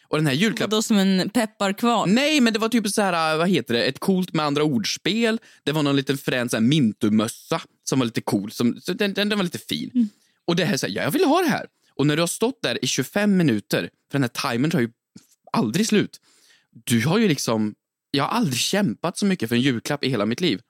Och 0.08 0.18
den 0.18 0.26
här 0.26 0.34
julklappen... 0.34 0.70
Vadå 0.70 0.82
som 0.82 0.98
en 0.98 1.30
pepparkvarn? 1.30 2.14
Nej, 2.14 2.40
men 2.40 2.52
det 2.52 2.58
var 2.58 2.68
typ 2.68 2.88
så 2.88 3.02
här, 3.02 3.36
vad 3.36 3.48
heter 3.48 3.74
det, 3.74 3.84
ett 3.84 3.98
coolt 3.98 4.32
med 4.32 4.46
andra 4.46 4.64
ordspel. 4.64 5.40
Det 5.64 5.72
var 5.72 5.82
någon 5.82 5.96
liten 5.96 6.18
frän 6.18 6.48
så 6.48 6.56
här 6.56 6.62
mintumössa 6.62 7.60
som 7.84 7.98
var 7.98 8.06
lite 8.06 8.20
cool, 8.20 8.50
som, 8.50 8.80
så 8.80 8.92
den, 8.92 9.14
den, 9.14 9.28
den 9.28 9.38
var 9.38 9.44
lite 9.44 9.58
fin. 9.58 10.08
Och 10.46 10.56
det 10.56 10.64
här, 10.64 10.76
så 10.76 10.86
här, 10.86 10.94
ja, 10.94 11.02
jag 11.02 11.10
vill 11.10 11.24
ha 11.24 11.40
det 11.42 11.48
här. 11.48 11.66
Och 11.94 12.06
när 12.06 12.16
du 12.16 12.22
har 12.22 12.26
stått 12.26 12.62
där 12.62 12.84
i 12.84 12.86
25 12.86 13.36
minuter, 13.36 13.90
för 14.10 14.18
den 14.18 14.22
här 14.22 14.52
timern 14.52 14.70
tar 14.70 14.80
ju 14.80 14.90
aldrig 15.52 15.86
slut. 15.86 16.20
Du 16.84 17.06
har 17.06 17.18
ju 17.18 17.28
liksom, 17.28 17.74
jag 18.10 18.24
har 18.24 18.30
aldrig 18.30 18.58
kämpat 18.58 19.18
så 19.18 19.26
mycket 19.26 19.48
för 19.48 19.56
en 19.56 19.62
julklapp 19.62 20.04
i 20.04 20.08
hela 20.08 20.26
mitt 20.26 20.40
liv. 20.40 20.60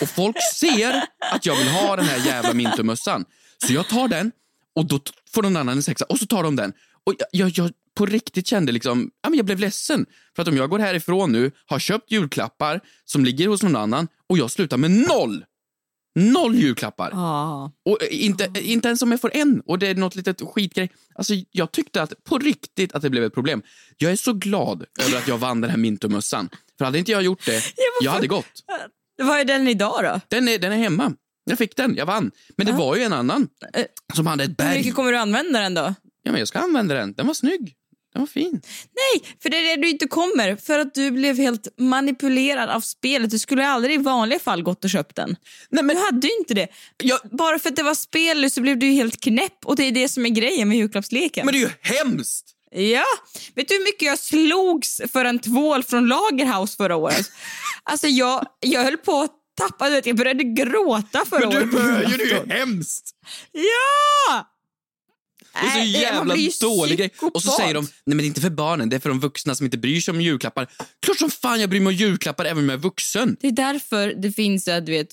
Och 0.00 0.08
folk 0.08 0.36
ser 0.54 1.04
att 1.32 1.46
jag 1.46 1.56
vill 1.56 1.68
ha 1.68 1.96
den 1.96 2.04
här 2.04 2.26
jävla 2.26 2.54
mintumössan. 2.54 3.24
Så 3.66 3.72
jag 3.72 3.88
tar 3.88 4.08
den 4.08 4.32
och 4.74 4.84
då 4.84 5.00
får 5.34 5.42
någon 5.42 5.56
annan 5.56 5.76
en 5.76 5.82
sexa 5.82 6.04
och 6.04 6.18
så 6.18 6.26
tar 6.26 6.42
de 6.42 6.56
den. 6.56 6.72
Och 7.04 7.14
jag, 7.18 7.28
jag, 7.32 7.50
jag 7.64 7.72
på 7.94 8.06
riktigt 8.06 8.46
kände 8.46 8.72
liksom, 8.72 9.10
ja, 9.22 9.30
men 9.30 9.36
jag 9.36 9.46
blev 9.46 9.58
ledsen. 9.58 10.06
För 10.36 10.42
att 10.42 10.48
om 10.48 10.56
jag 10.56 10.70
går 10.70 10.78
härifrån 10.78 11.32
nu, 11.32 11.50
har 11.66 11.78
köpt 11.78 12.12
julklappar 12.12 12.80
som 13.04 13.24
ligger 13.24 13.48
hos 13.48 13.62
någon 13.62 13.76
annan 13.76 14.08
och 14.28 14.38
jag 14.38 14.50
slutar 14.50 14.76
med 14.76 14.90
noll. 14.90 15.44
Noll 16.18 16.54
julklappar. 16.54 17.10
Ja. 17.12 17.72
Och 17.84 17.98
inte, 18.10 18.52
inte 18.60 18.88
ens 18.88 19.02
om 19.02 19.10
jag 19.10 19.20
får 19.20 19.36
en 19.36 19.62
och 19.66 19.78
det 19.78 19.88
är 19.88 19.94
något 19.94 20.14
litet 20.14 20.40
skitgrej. 20.40 20.90
Alltså, 21.14 21.34
jag 21.50 21.72
tyckte 21.72 22.02
att 22.02 22.24
på 22.24 22.38
riktigt 22.38 22.92
att 22.94 23.02
det 23.02 23.10
blev 23.10 23.24
ett 23.24 23.34
problem. 23.34 23.62
Jag 23.96 24.12
är 24.12 24.16
så 24.16 24.32
glad 24.32 24.84
över 25.00 25.18
att 25.18 25.28
jag 25.28 25.38
vann 25.38 25.60
den 25.60 25.70
här 25.70 25.78
mintumössan. 25.78 26.48
För 26.78 26.84
hade 26.84 26.98
inte 26.98 27.12
jag 27.12 27.22
gjort 27.22 27.46
det, 27.46 27.62
jag 28.02 28.12
hade 28.12 28.26
gått. 28.26 28.64
Vad 29.22 29.40
är 29.40 29.44
den 29.44 29.68
idag 29.68 30.00
då? 30.02 30.20
Den 30.28 30.48
är, 30.48 30.58
den 30.58 30.72
är 30.72 30.76
hemma. 30.76 31.12
Jag 31.44 31.58
fick 31.58 31.76
den, 31.76 31.96
jag 31.96 32.06
vann. 32.06 32.30
Men 32.56 32.66
det 32.66 32.72
var 32.72 32.96
ju 32.96 33.02
en 33.02 33.12
annan 33.12 33.48
Eh, 33.74 33.84
som 34.14 34.26
hade 34.26 34.44
ett 34.44 34.50
Hur 34.50 34.54
berg. 34.54 34.78
mycket 34.78 34.94
kommer 34.94 35.12
du 35.12 35.18
använda 35.18 35.60
den 35.60 35.74
då? 35.74 35.94
Ja, 36.28 36.32
men 36.32 36.38
jag 36.38 36.48
ska 36.48 36.58
använda 36.58 36.94
den. 36.94 37.12
Den 37.12 37.26
var 37.26 37.34
snygg. 37.34 37.74
Den 38.12 38.22
var 38.22 38.26
fin. 38.26 38.60
Nej, 38.96 39.36
för 39.42 39.48
det 39.50 39.56
är 39.56 39.76
det 39.76 39.82
du 39.82 39.88
inte 39.90 40.08
kommer. 40.08 40.56
För 40.56 40.78
att 40.78 40.94
du 40.94 41.10
blev 41.10 41.36
helt 41.36 41.68
manipulerad 41.78 42.70
av 42.70 42.80
spelet. 42.80 43.30
Du 43.30 43.38
skulle 43.38 43.66
aldrig 43.68 43.94
i 43.94 43.98
vanliga 44.02 44.38
fall 44.38 44.62
gått 44.62 44.84
och 44.84 44.90
köpt 44.90 45.16
den. 45.16 45.36
Nej, 45.70 45.84
men 45.84 45.96
Du 45.96 46.02
hade 46.02 46.26
ju 46.26 46.32
inte 46.38 46.54
det. 46.54 46.68
Jag- 47.02 47.20
Bara 47.38 47.58
för 47.58 47.68
att 47.70 47.76
det 47.76 47.82
var 47.82 47.94
spel 47.94 48.50
så 48.50 48.60
blev 48.60 48.78
du 48.78 48.86
helt 48.86 49.20
knäpp. 49.20 49.64
Och 49.64 49.76
det 49.76 49.82
är 49.84 49.92
det 49.92 50.08
som 50.08 50.26
är 50.26 50.30
grejen 50.30 50.68
med 50.68 50.76
julklappsleken. 50.78 51.46
Men 51.46 51.52
det 51.54 51.58
är 51.58 51.60
ju 51.60 51.70
hemskt! 51.80 52.54
Ja, 52.70 53.04
vet 53.54 53.68
du 53.68 53.74
hur 53.74 53.84
mycket 53.84 54.02
jag 54.02 54.18
slogs 54.18 55.00
för 55.12 55.24
en 55.24 55.38
tvål 55.38 55.82
från 55.84 56.06
Lagerhaus 56.08 56.76
förra 56.76 56.96
året? 56.96 57.30
Alltså 57.82 58.06
jag, 58.06 58.46
jag 58.60 58.84
höll 58.84 58.96
på 58.96 59.20
att 59.20 59.32
tappa, 59.60 59.88
jag 59.88 60.16
började 60.16 60.44
gråta 60.44 61.24
förra 61.30 61.38
Men 61.40 61.48
året. 61.48 61.70
du 61.70 61.76
på 61.76 61.82
hör 61.82 62.00
ju, 62.10 62.16
det 62.16 62.22
är 62.24 62.44
ju 62.46 62.52
hemskt! 62.52 63.10
Ja! 63.52 64.46
Det 65.52 65.58
är 65.66 65.70
så 65.70 65.78
Nej, 65.78 65.90
jävla 65.90 66.34
dålig 66.60 66.98
grej. 66.98 67.10
Och 67.34 67.42
så 67.42 67.50
säger 67.50 67.74
de, 67.74 67.84
nej 67.84 67.90
men 68.04 68.18
det 68.18 68.24
är 68.24 68.26
inte 68.26 68.40
för 68.40 68.50
barnen, 68.50 68.88
det 68.88 68.96
är 68.96 69.00
för 69.00 69.08
de 69.08 69.20
vuxna 69.20 69.54
som 69.54 69.64
inte 69.64 69.78
bryr 69.78 70.00
sig 70.00 70.12
om 70.12 70.20
julklappar. 70.20 70.68
Klart 71.00 71.18
som 71.18 71.30
fan 71.30 71.60
jag 71.60 71.70
bryr 71.70 71.80
mig 71.80 71.88
om 71.88 71.94
julklappar 71.94 72.44
även 72.44 72.64
om 72.64 72.68
jag 72.68 72.78
är 72.78 72.82
vuxen. 72.82 73.36
Det 73.40 73.48
är 73.48 73.52
därför 73.52 74.14
det 74.14 74.32
finns 74.32 74.64
du 74.64 74.92
vet, 74.92 75.08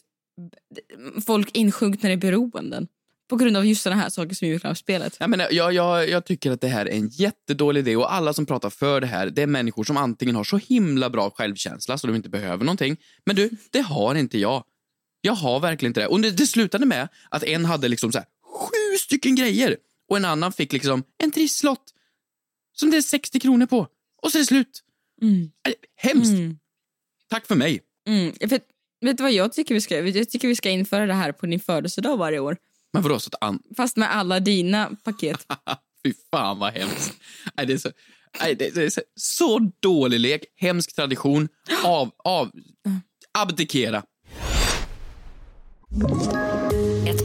folk 1.25 1.49
insjunknar 1.53 2.09
i 2.09 2.17
beroenden. 2.17 2.87
På 3.29 3.35
grund 3.35 3.57
av 3.57 3.65
just 3.65 3.81
såna 3.81 3.95
här 3.95 4.09
saker 4.09 4.35
som 4.35 4.47
julklappsspelet. 4.47 5.17
Jag, 5.19 5.29
menar, 5.29 5.47
jag, 5.51 5.73
jag, 5.73 6.09
jag 6.09 6.25
tycker 6.25 6.51
att 6.51 6.61
det 6.61 6.67
här 6.67 6.85
är 6.85 6.91
en 6.91 7.07
jättedålig 7.07 7.79
idé 7.79 7.95
och 7.95 8.13
alla 8.13 8.33
som 8.33 8.45
pratar 8.45 8.69
för 8.69 9.01
det 9.01 9.07
här, 9.07 9.29
det 9.29 9.41
är 9.41 9.47
människor 9.47 9.83
som 9.83 9.97
antingen 9.97 10.35
har 10.35 10.43
så 10.43 10.57
himla 10.57 11.09
bra 11.09 11.29
självkänsla 11.29 11.97
så 11.97 12.07
de 12.07 12.15
inte 12.15 12.29
behöver 12.29 12.65
någonting. 12.65 12.97
Men 13.25 13.35
du, 13.35 13.49
det 13.71 13.81
har 13.81 14.15
inte 14.15 14.37
jag. 14.37 14.63
Jag 15.21 15.33
har 15.33 15.59
verkligen 15.59 15.89
inte 15.89 15.99
det. 15.99 16.07
Och 16.07 16.21
det, 16.21 16.31
det 16.31 16.47
slutade 16.47 16.85
med 16.85 17.07
att 17.29 17.43
en 17.43 17.65
hade 17.65 17.87
liksom 17.87 18.11
så 18.11 18.17
här, 18.17 18.27
sju 18.55 18.97
stycken 18.97 19.35
grejer 19.35 19.77
och 20.09 20.17
en 20.17 20.25
annan 20.25 20.51
fick 20.51 20.73
liksom 20.73 21.03
en 21.17 21.31
trisslott 21.31 21.93
som 22.73 22.91
det 22.91 22.97
är 22.97 23.01
60 23.01 23.39
kronor 23.39 23.65
på. 23.65 23.87
Och 24.21 24.31
så 24.31 24.37
är 24.37 24.39
det 24.39 24.45
slut. 24.45 24.83
Mm. 25.21 25.51
Äh, 25.67 25.73
Hemskt. 25.95 26.31
Mm. 26.31 26.57
Tack 27.29 27.47
för 27.47 27.55
mig. 27.55 27.81
Mm. 28.07 28.33
Vet, 28.39 28.63
vet 29.01 29.17
du 29.17 29.23
vad 29.23 29.31
jag 29.31 29.53
tycker 29.53 29.73
vi 29.73 29.81
ska 29.81 29.99
Jag 29.99 30.29
tycker 30.29 30.47
vi 30.47 30.55
ska 30.55 30.69
införa 30.69 31.05
det 31.05 31.13
här 31.13 31.31
på 31.31 31.45
din 31.45 31.59
födelsedag 31.59 32.17
varje 32.17 32.39
år. 32.39 32.57
Men 32.93 33.03
vadå, 33.03 33.19
så 33.19 33.29
att 33.33 33.43
an... 33.43 33.59
Fast 33.77 33.97
med 33.97 34.15
alla 34.15 34.39
dina 34.39 34.91
paket. 35.03 35.45
Fy 36.05 36.13
fan 36.31 36.59
vad 36.59 36.73
hemskt. 36.73 37.13
Nej, 37.57 37.65
det 37.65 37.73
är 37.73 37.77
så, 37.77 37.91
nej, 38.39 38.55
det 38.55 38.77
är 38.77 38.89
så, 38.89 39.01
så 39.15 39.71
dålig 39.79 40.19
lek, 40.19 40.43
hemsk 40.55 40.95
tradition. 40.95 41.47
Av, 41.83 42.11
av, 42.23 42.51
abdikera. 43.33 44.03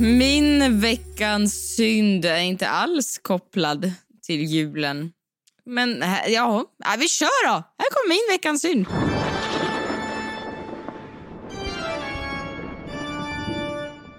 Min 0.00 0.80
veckans 0.80 1.74
synd 1.76 2.24
är 2.24 2.38
inte 2.38 2.68
alls 2.68 3.18
kopplad 3.18 3.92
till 4.22 4.44
julen. 4.44 5.12
Men 5.64 6.02
eh, 6.02 6.18
ja, 6.28 6.64
vi 6.98 7.08
kör 7.08 7.46
då. 7.46 7.52
Här 7.52 7.90
kommer 7.90 8.08
min 8.08 8.34
veckans 8.34 8.62
synd. 8.62 8.86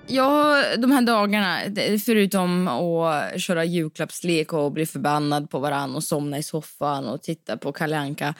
Ja, 0.07 0.63
de 0.77 0.91
här 0.91 1.01
dagarna, 1.01 1.60
förutom 2.05 2.67
att 2.67 3.41
köra 3.41 3.65
julklappslek 3.65 4.53
och 4.53 4.72
bli 4.72 4.86
förbannad 4.86 5.50
på 5.50 5.60
varann 5.60 5.96
och 5.96 6.03
somna 6.03 6.38
i 6.38 6.43
soffan 6.43 7.05
och 7.05 7.22
titta 7.22 7.57
på 7.57 7.72
Kalle 7.72 7.98
Anka, 7.98 8.34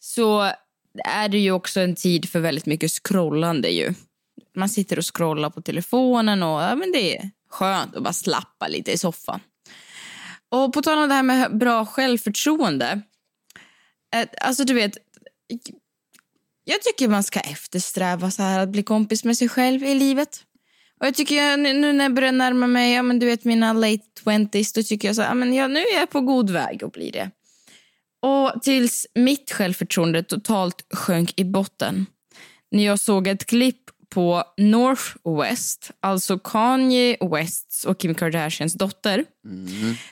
så 0.00 0.50
är 1.04 1.28
det 1.28 1.38
ju 1.38 1.52
också 1.52 1.80
en 1.80 1.94
tid 1.94 2.28
för 2.28 2.40
väldigt 2.40 2.66
mycket 2.66 2.90
scrollande 2.90 3.68
ju. 3.68 3.94
Man 4.56 4.68
sitter 4.68 4.98
och 4.98 5.16
scrollar 5.16 5.50
på 5.50 5.62
telefonen 5.62 6.42
och 6.42 6.62
ja, 6.62 6.74
men 6.74 6.92
det 6.92 7.16
är 7.16 7.30
skönt 7.50 7.96
att 7.96 8.02
bara 8.02 8.12
slappa 8.12 8.68
lite 8.68 8.92
i 8.92 8.98
soffan. 8.98 9.40
Och 10.48 10.72
på 10.72 10.82
tal 10.82 10.98
om 10.98 11.08
det 11.08 11.14
här 11.14 11.22
med 11.22 11.58
bra 11.58 11.86
självförtroende. 11.86 13.00
Alltså 14.40 14.64
du 14.64 14.74
vet, 14.74 14.98
jag 16.64 16.82
tycker 16.82 17.08
man 17.08 17.22
ska 17.22 17.40
eftersträva 17.40 18.30
så 18.30 18.42
här 18.42 18.60
att 18.60 18.68
bli 18.68 18.82
kompis 18.82 19.24
med 19.24 19.36
sig 19.36 19.48
själv 19.48 19.84
i 19.84 19.94
livet. 19.94 20.44
Och 21.00 21.06
jag 21.06 21.14
tycker 21.14 21.36
jag, 21.36 21.60
nu 21.60 21.72
nu 21.72 21.92
när 21.92 22.04
jag 22.04 22.14
börjar 22.14 22.32
närma 22.32 22.66
mig 22.66 22.94
ja, 22.94 23.02
men 23.02 23.18
du 23.18 23.26
vet, 23.26 23.44
mina 23.44 23.72
late 23.72 24.04
twenties, 24.24 24.72
då 24.72 24.82
tycker 24.82 25.08
jag 25.08 25.16
så 25.16 25.22
här, 25.22 25.28
ja, 25.28 25.34
men 25.34 25.54
jag, 25.54 25.70
nu 25.70 25.80
är 25.80 25.98
jag 25.98 26.10
på 26.10 26.20
god 26.20 26.50
väg 26.50 26.84
att 26.84 26.92
bli 26.92 27.10
det. 27.10 27.30
Och 28.22 28.62
tills 28.62 29.06
mitt 29.14 29.52
självförtroende 29.52 30.22
totalt 30.22 30.86
sjönk 30.94 31.40
i 31.40 31.44
botten 31.44 32.06
när 32.70 32.84
jag 32.84 32.98
såg 32.98 33.26
ett 33.26 33.44
klipp 33.44 33.87
på 34.14 34.42
Northwest, 34.56 35.90
alltså 36.00 36.38
Kanye 36.38 37.16
Wests 37.32 37.84
och 37.84 37.98
Kim 38.00 38.14
Kardashians 38.14 38.74
dotter, 38.74 39.24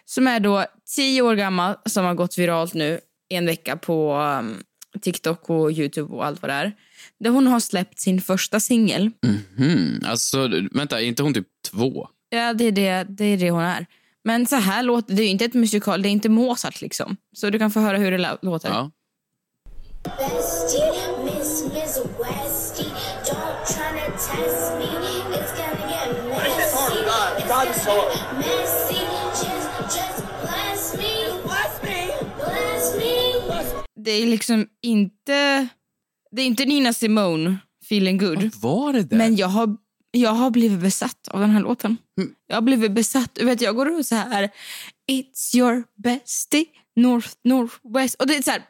som 0.05 0.27
är 0.27 0.41
då 0.41 0.65
tio 0.97 1.23
år 1.23 1.35
gammal, 1.35 1.75
som 1.87 2.05
har 2.05 2.15
gått 2.15 2.39
viralt 2.39 2.75
nu 2.75 3.01
en 3.29 3.47
vecka 3.47 3.77
på 3.77 4.15
um, 4.17 4.63
TikTok 5.03 5.51
och 5.51 5.73
Youtube 5.73 6.15
och 6.15 6.27
allt 6.27 6.43
vad 6.43 6.51
det 6.51 6.55
är. 6.55 6.73
Där 7.21 7.31
hon 7.31 7.47
har 7.47 7.61
släppt 7.61 8.01
sin 8.01 8.21
första 8.21 8.61
singel. 8.61 9.11
Mhm. 9.57 10.03
Alltså, 10.07 10.49
vänta, 10.73 11.01
är 11.01 11.05
inte 11.05 11.23
hon 11.23 11.35
typ 11.35 11.47
två? 11.71 12.09
Ja, 12.29 12.53
det 12.53 12.65
är 12.65 12.73
det, 12.73 13.07
det 13.09 13.25
är 13.25 13.37
det 13.37 13.51
hon 13.51 13.63
är. 13.63 13.87
Men 14.25 14.47
så 14.47 14.57
här 14.57 14.83
låter 14.83 15.15
det 15.15 15.23
är 15.23 15.29
inte 15.29 15.45
ett 15.45 15.55
musikal, 15.55 16.03
det 16.03 16.09
är 16.09 16.11
inte 16.11 16.29
Mozart 16.29 16.81
liksom. 16.81 17.17
Så 17.37 17.51
du 17.51 17.59
kan 17.59 17.71
få 17.71 17.81
höra 17.81 17.97
hur 17.99 18.11
det 18.11 18.19
lå- 18.19 18.39
låter. 18.43 18.69
Ja. 18.69 18.91
Bestie, 20.03 21.25
Miss 21.25 21.65
Miss 21.75 21.99
Westie, 22.19 22.87
me. 27.57 28.67
Det 34.07 34.11
är 34.11 34.27
liksom 34.27 34.67
inte... 34.83 35.69
Det 36.31 36.43
är 36.43 36.47
inte 36.47 36.65
Nina 36.65 36.93
Simone, 36.93 37.59
feeling 37.85 38.19
good. 38.19 38.55
Var 38.55 38.93
det 38.93 39.03
det? 39.03 39.17
Men 39.17 39.37
jag 39.37 39.49
har, 39.49 39.77
jag 40.11 40.31
har 40.31 40.51
blivit 40.51 40.81
besatt 40.81 41.29
av 41.29 41.41
den 41.41 41.51
här 41.51 41.61
låten. 41.61 41.97
Mm. 42.19 42.35
Jag 42.47 42.57
har 42.57 42.63
blivit 42.63 42.93
besatt. 42.93 43.31
Du 43.35 43.45
vet, 43.45 43.61
jag 43.61 43.77
går 43.77 43.87
runt 43.87 44.07
så 44.07 44.15
här... 44.15 44.51
It's 45.11 45.57
your 45.57 45.85
bestie, 46.03 46.67
North, 46.97 47.29
Northwest. 47.45 48.15
Och 48.15 48.27
det 48.27 48.37
är 48.37 48.43
så 48.43 48.51
här... 48.51 48.63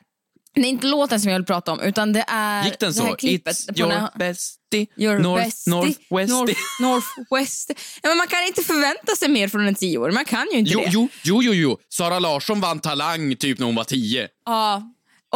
Är 0.56 0.64
inte 0.64 0.86
låten 0.86 1.20
som 1.20 1.30
jag 1.30 1.38
vill 1.38 1.46
prata 1.46 1.72
om, 1.72 1.80
utan 1.80 2.12
det 2.12 2.24
är 2.28 2.64
Gick 2.64 2.78
den 2.78 2.92
det 2.92 3.02
här 3.02 3.10
så? 3.10 3.16
klippet 3.16 3.56
It's 3.56 3.78
your 3.80 3.88
när- 3.88 4.18
bestie, 4.18 4.86
Your 4.96 5.18
north, 5.18 5.44
bestie, 5.44 5.70
northwestie. 5.70 6.34
North, 6.36 6.56
northwest. 6.80 7.70
Ja, 8.02 8.08
men 8.08 8.16
man 8.18 8.26
kan 8.26 8.42
inte 8.46 8.62
förvänta 8.62 9.16
sig 9.16 9.28
mer 9.28 9.48
från 9.48 9.66
en 9.68 9.74
tioåring. 9.74 10.14
Man 10.14 10.24
kan 10.24 10.46
ju 10.52 10.58
inte 10.58 10.70
Jo, 10.72 10.80
det. 10.80 10.88
jo, 10.90 11.08
jo, 11.24 11.42
jo, 11.42 11.54
jo. 11.54 11.78
Sara 11.88 12.18
Larsson 12.18 12.60
vann 12.60 12.80
Talang 12.80 13.36
typ 13.36 13.58
när 13.58 13.66
hon 13.66 13.74
var 13.74 13.84
tio. 13.84 14.28
Ja. 14.46 14.82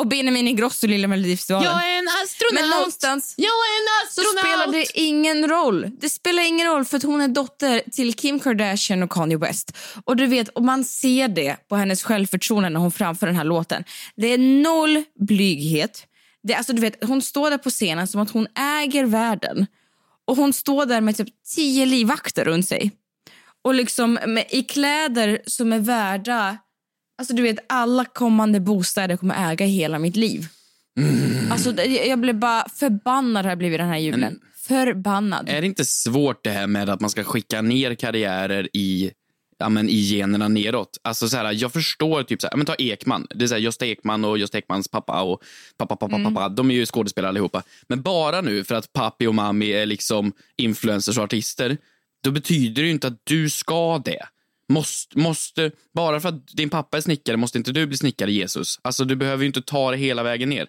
Och 0.01 0.07
Benjamin 0.07 0.49
Ingrosso, 0.49 0.87
Lilla 0.87 1.09
Melodifestivalen. 1.09 1.71
Jag 1.71 1.95
är 1.95 1.99
en 1.99 2.09
astronaut. 2.25 2.55
Men 2.55 2.71
någonstans 2.71 3.35
Jag 3.37 3.47
är 3.47 3.77
en 3.81 4.11
så 4.11 4.23
spelar 4.39 4.73
det 4.73 5.01
ingen 5.01 5.49
roll. 5.49 5.91
Det 6.01 6.09
spelar 6.09 6.43
ingen 6.43 6.67
roll 6.67 6.85
för 6.85 6.97
att 6.97 7.03
hon 7.03 7.21
är 7.21 7.29
dotter 7.29 7.83
till 7.93 8.15
Kim 8.15 8.41
Kardashian 8.41 9.03
och 9.03 9.11
Kanye 9.11 9.37
West. 9.37 9.77
Och 10.05 10.17
du 10.17 10.27
vet, 10.27 10.49
och 10.49 10.63
man 10.63 10.85
ser 10.85 11.29
det 11.29 11.69
på 11.69 11.77
hennes 11.77 12.03
självförtroende 12.03 12.69
när 12.69 12.81
hon 12.81 12.93
framför 12.93 13.27
den 13.27 13.37
här 13.37 13.45
låten. 13.45 13.85
Det 14.17 14.27
är 14.27 14.39
noll 14.39 15.05
blyghet. 15.19 16.07
Det, 16.43 16.55
alltså, 16.55 16.73
du 16.73 16.81
vet, 16.81 17.05
hon 17.05 17.23
står 17.23 17.51
där 17.51 17.59
på 17.59 17.71
scenen 17.71 18.07
som 18.09 18.21
att 18.21 18.31
hon 18.31 18.47
äger 18.83 19.05
världen. 19.05 19.67
Och 20.27 20.37
hon 20.37 20.53
står 20.53 20.87
där 20.87 21.01
med 21.01 21.17
typ 21.17 21.29
tio 21.55 21.87
livvakter 21.87 22.45
runt 22.45 22.69
sig. 22.69 22.93
Och 23.65 23.75
liksom 23.75 24.19
med, 24.27 24.47
i 24.51 24.63
kläder 24.63 25.43
som 25.47 25.73
är 25.73 25.79
värda... 25.79 26.59
Alltså 27.21 27.35
du 27.35 27.43
vet, 27.43 27.59
alla 27.69 28.05
kommande 28.05 28.61
bostäder 28.61 29.17
kommer 29.17 29.53
äga 29.53 29.67
hela 29.67 29.99
mitt 29.99 30.17
liv. 30.17 30.47
Alltså, 31.51 31.73
det- 31.73 31.85
jag 32.07 32.19
blev 32.21 32.35
bara 32.39 32.69
förbannad 32.75 33.45
har 33.45 33.51
jag 33.51 33.59
blivit 33.59 33.79
den 33.79 33.89
här 33.89 33.99
julen. 33.99 34.39
Förbannad. 34.69 35.49
Är 35.49 35.61
det 35.61 35.67
inte 35.67 35.85
svårt 35.85 36.45
det 36.45 36.51
här 36.51 36.67
med 36.67 36.89
att 36.91 37.01
man 37.01 37.11
ska 37.11 37.25
skicka 37.25 37.63
ner 37.63 37.95
karriärer 37.95 38.69
i, 38.73 39.11
ja, 39.59 39.69
men 39.69 39.89
i 39.89 39.97
generna 39.97 40.49
neråt? 40.49 40.99
Alltså 41.05 41.29
så 41.29 41.37
här, 41.37 41.53
jag 41.53 41.73
förstår 41.73 42.23
typ 42.23 42.41
så 42.41 42.49
här, 42.51 42.57
men 42.57 42.67
ta 42.67 42.75
Ekman. 42.75 43.27
Det 43.35 43.45
är 43.45 43.49
så 43.49 43.55
här, 43.55 43.61
Gösta 43.61 43.87
Ekman 43.87 44.25
och 44.25 44.39
Gösta 44.39 44.59
Ekmans 44.59 44.89
pappa 44.89 45.23
och 45.23 45.43
pappa, 45.79 45.97
pappa, 45.97 46.17
Mm. 46.17 46.35
pappa. 46.35 46.49
De 46.49 46.71
är 46.71 46.75
ju 46.75 46.87
skådespelare 46.87 47.29
allihopa. 47.29 47.63
Men 47.89 48.03
bara 48.03 48.41
nu 48.41 48.65
för 48.65 48.75
att 48.75 48.93
pappi 48.93 49.27
och 49.27 49.35
mammi 49.35 49.73
är 49.73 49.87
liksom 49.87 50.33
influencers 50.57 51.19
och 51.19 51.25
artister, 51.25 51.77
då 52.25 52.31
betyder 52.31 52.83
det 52.83 52.87
ju 52.87 52.93
inte 52.95 53.07
att 53.07 53.21
du 53.25 53.51
ska 53.51 53.99
det. 54.05 54.27
Måste, 54.71 55.19
måste, 55.19 55.71
bara 55.95 56.21
för 56.21 56.29
att 56.29 56.47
din 56.47 56.71
pappa 56.71 56.97
är 56.97 57.01
snickare 57.01 57.37
måste 57.37 57.59
inte 57.59 57.73
du 57.73 57.87
bli 57.87 57.97
snickare, 57.97 58.33
Jesus. 58.33 58.81
Alltså 58.83 59.05
du 59.05 59.17
behöver 59.17 59.43
ju 59.43 59.47
inte 59.47 59.63
ta 59.63 59.91
det 59.91 59.97
hela 59.97 60.23
vägen 60.23 60.49
ner. 60.49 60.67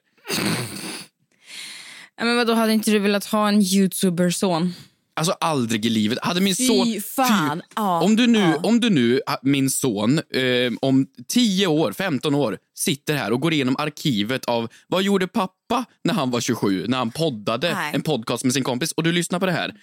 Ja, 2.18 2.26
men 2.26 2.36
vadå, 2.36 2.54
hade 2.54 2.74
inte 2.74 2.92
du 2.92 3.00
velat 3.00 3.26
ha 3.26 3.48
en 3.48 3.62
youtuber-son? 3.62 4.74
Alltså 5.14 5.32
aldrig 5.40 5.86
i 5.86 5.90
livet. 5.90 6.20
Hade 6.22 6.42
min 6.42 6.56
Fy 6.56 6.68
son... 6.68 7.02
fan, 7.02 7.62
ja, 7.76 8.02
om, 8.02 8.16
du 8.16 8.28
nu, 8.28 8.40
ja. 8.40 8.60
om 8.64 8.80
du 8.80 8.90
nu, 8.90 9.22
ah, 9.26 9.38
min 9.42 9.70
son, 9.70 10.18
eh, 10.18 10.72
om 10.82 11.08
10 11.28 11.68
år, 11.68 11.92
15 11.94 12.36
år, 12.36 12.58
sitter 12.76 13.16
här 13.16 13.32
och 13.32 13.42
går 13.42 13.54
igenom 13.54 13.76
arkivet 13.80 14.46
av 14.46 14.70
vad 14.88 15.04
gjorde 15.04 15.28
pappa 15.28 15.86
när 16.04 16.14
han 16.14 16.32
var 16.32 16.42
27, 16.42 16.86
när 16.88 16.98
han 16.98 17.12
poddade 17.12 17.74
Nej. 17.74 17.92
en 17.96 18.02
podcast 18.02 18.44
med 18.44 18.54
sin 18.54 18.64
kompis 18.64 18.92
och 18.92 19.04
du 19.04 19.12
lyssnar 19.12 19.40
på 19.40 19.46
det 19.46 19.52
här. 19.52 19.74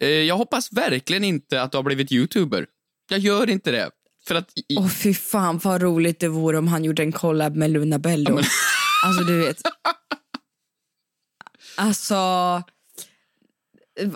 Eh, 0.00 0.08
jag 0.08 0.36
hoppas 0.36 0.72
verkligen 0.72 1.24
inte 1.24 1.62
att 1.62 1.72
du 1.72 1.78
har 1.78 1.82
blivit 1.82 2.12
youtuber. 2.12 2.66
Jag 3.08 3.18
gör 3.20 3.50
inte 3.50 3.70
det. 3.70 3.90
För 4.26 4.34
att... 4.34 4.52
i- 4.68 4.76
Åh 4.78 4.88
fy 4.88 5.14
fan 5.14 5.58
vad 5.64 5.82
roligt 5.82 6.20
det 6.20 6.28
vore 6.28 6.58
om 6.58 6.68
han 6.68 6.84
gjorde 6.84 7.02
en 7.02 7.12
collab 7.12 7.56
med 7.56 7.70
Luna 7.70 7.98
Bello. 7.98 8.40
Alltså 9.04 9.22
du 9.24 9.38
vet. 9.40 9.60
Alltså. 11.76 12.14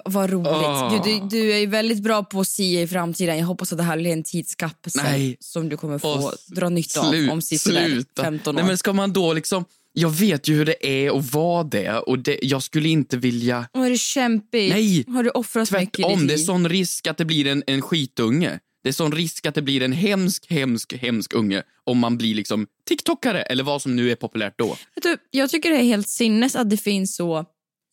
Vad 0.05 0.31
roligt. 0.31 1.05
Gud, 1.05 1.20
du, 1.31 1.38
du 1.38 1.52
är 1.52 1.66
väldigt 1.66 2.02
bra 2.02 2.24
på 2.24 2.40
att 2.40 2.48
sia 2.48 2.83
i 2.83 2.87
framtiden. 2.88 3.38
Jag 3.38 3.46
hoppas 3.46 3.72
att 3.72 3.78
det 3.78 3.85
här 3.85 3.98
är 3.98 4.12
en 4.12 4.22
tidskapsel 4.22 5.37
som 5.40 5.68
du 5.68 5.76
kommer 5.76 5.98
få 5.98 6.09
Åh, 6.09 6.33
dra 6.46 6.68
nytta 6.68 7.00
av 7.00 7.14
om 7.31 7.42
sluta. 7.42 8.22
15 8.22 8.55
år. 8.55 8.61
Nej, 8.61 8.66
men 8.68 8.78
ska 8.78 8.92
man 8.92 9.12
då 9.12 9.33
liksom... 9.33 9.64
Jag 9.94 10.11
vet 10.11 10.48
ju 10.48 10.55
hur 10.55 10.64
det 10.64 10.87
är 10.87 11.18
att 11.18 11.33
vara 11.33 11.62
det 11.62 11.92
och 11.98 12.18
det, 12.18 12.38
jag 12.42 12.62
skulle 12.62 12.88
inte 12.88 13.16
vilja... 13.16 13.68
Åh, 13.72 13.87
är 13.87 13.90
det 13.90 13.98
kämpigt? 13.98 14.72
Nej, 14.74 15.05
Har 15.09 15.22
du 15.22 15.31
offrat 15.31 15.72
mycket 15.72 15.98
i 15.98 16.02
Tvärtom, 16.02 16.18
ditt 16.20 16.28
det 16.28 16.35
är 16.35 16.38
sån 16.38 16.68
risk 16.68 17.07
att 17.07 17.16
det 17.16 17.24
blir 17.24 17.46
en, 17.46 17.62
en 17.66 17.83
skitunge. 17.83 18.61
Det 18.83 18.88
är 18.88 18.92
sån 18.92 19.12
risk 19.12 19.47
att 19.47 19.55
det 19.55 19.62
blir 19.62 19.83
en 19.83 19.92
hemsk, 19.92 20.51
hemsk, 20.51 20.92
hemsk 20.92 21.35
unge 21.35 21.62
om 21.85 21.99
man 21.99 22.18
blir 22.18 22.35
liksom 22.35 22.66
TikTokare 22.88 23.42
eller 23.42 23.64
vad 23.64 23.83
som 23.83 23.97
nu 23.97 24.11
är 24.11 24.14
populärt 24.16 24.59
då. 24.59 24.77
Du, 25.03 25.16
jag 25.31 25.51
tycker 25.51 25.71
det 25.71 25.77
är 25.77 25.85
helt 25.85 26.09
sinnes 26.09 26.57
att 26.57 26.71
det 26.71 26.77
finns 26.77 27.16
så 27.16 27.45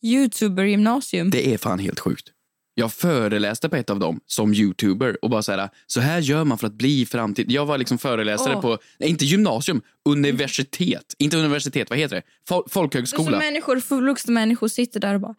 youtuber-gymnasium. 0.02 1.30
Det 1.30 1.54
är 1.54 1.58
fan 1.58 1.78
helt 1.78 2.00
sjukt. 2.00 2.28
Jag 2.74 2.92
föreläste 2.92 3.68
på 3.68 3.76
ett 3.76 3.90
av 3.90 3.98
dem 3.98 4.20
som 4.26 4.54
youtuber 4.54 5.24
och 5.24 5.30
bara 5.30 5.42
så 5.42 5.52
här, 5.52 5.68
så 5.86 6.00
här 6.00 6.20
gör 6.20 6.44
man 6.44 6.58
för 6.58 6.66
att 6.66 6.72
bli 6.74 7.00
i 7.00 7.06
framtiden. 7.06 7.52
Jag 7.52 7.66
var 7.66 7.78
liksom 7.78 7.98
föreläsare 7.98 8.54
Åh. 8.54 8.60
på, 8.62 8.78
nej, 8.98 9.08
inte 9.10 9.24
gymnasium, 9.24 9.82
universitet. 10.08 11.14
Inte 11.18 11.36
universitet, 11.36 11.90
vad 11.90 11.98
heter 11.98 12.16
det? 12.16 12.22
Fol- 12.48 12.62
Så 12.62 12.68
folkhögskola. 12.68 13.38
människor, 13.38 13.80
fullvuxna 13.80 14.32
människor 14.32 14.68
sitter 14.68 15.00
där 15.00 15.14
och 15.14 15.20
bara 15.20 15.34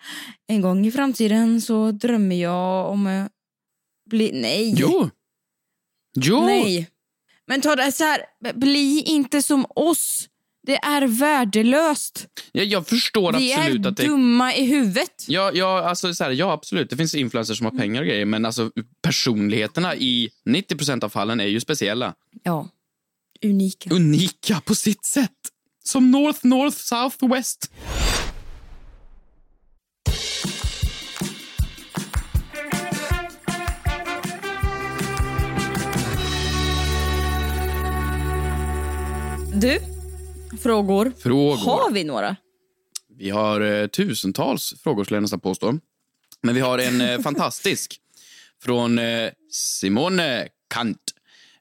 en 0.48 0.62
gång 0.62 0.86
i 0.86 0.92
framtiden 0.92 1.62
så 1.62 1.92
drömmer 1.92 2.36
jag 2.42 2.90
om 2.90 3.08
att 3.08 3.32
bli... 4.10 4.32
Nej. 4.34 4.76
Jo. 4.78 5.10
Jo. 6.13 6.45
Nej. 6.45 6.89
Men 7.47 7.62
ta 7.62 7.76
det 7.76 7.91
så 7.91 8.04
här, 8.04 8.21
bli 8.54 9.02
inte 9.02 9.41
som 9.41 9.65
oss. 9.76 10.28
Det 10.67 10.76
är 10.76 11.08
värdelöst. 11.08 12.28
Jag, 12.52 12.65
jag 12.65 12.88
förstår 12.88 13.34
Vi 13.34 13.54
absolut 13.54 13.86
är 13.86 13.89
att 13.89 13.97
det 13.97 14.04
dumma 14.04 14.56
i 14.56 14.65
huvudet. 14.65 15.26
Ja, 15.28 15.52
ja, 15.54 15.89
alltså, 15.89 16.13
så 16.13 16.24
här, 16.24 16.32
ja, 16.32 16.52
absolut. 16.52 16.89
Det 16.89 16.97
finns 16.97 17.15
influencers 17.15 17.58
som 17.58 17.65
har 17.65 17.78
pengar 17.78 18.02
och 18.02 18.08
grejer, 18.08 18.26
men 18.26 18.45
alltså, 18.45 18.71
personligheterna 19.02 19.95
i 19.95 20.30
90% 20.45 21.04
av 21.04 21.10
fallen 21.10 21.39
är 21.39 21.45
ju 21.45 21.60
speciella. 21.60 22.13
Ja. 22.43 22.69
Unika. 23.43 23.89
Unika 23.93 24.62
på 24.65 24.76
sitt 24.76 25.06
sätt. 25.06 25.32
Som 25.84 26.12
North, 26.12 26.39
North, 26.43 26.78
South, 26.78 27.28
West. 27.28 27.71
Du, 39.62 39.80
frågor. 40.62 41.13
Frågor. 41.19 41.58
Har 41.58 41.91
vi 41.91 42.04
några? 42.04 42.36
Vi 43.17 43.30
har 43.30 43.62
eh, 43.62 43.88
tusentals 43.88 44.74
frågor, 44.84 45.04
skulle 45.04 45.15
jag 45.15 45.21
nästan 45.21 45.39
påstå. 45.39 45.80
Men 46.41 46.56
vi 46.56 46.62
har 46.62 46.80
en 46.80 47.02
eh, 47.02 47.19
fantastisk 47.24 48.00
från 48.63 49.00
eh, 49.00 49.30
Simone 49.52 50.47
Kant. 50.74 50.97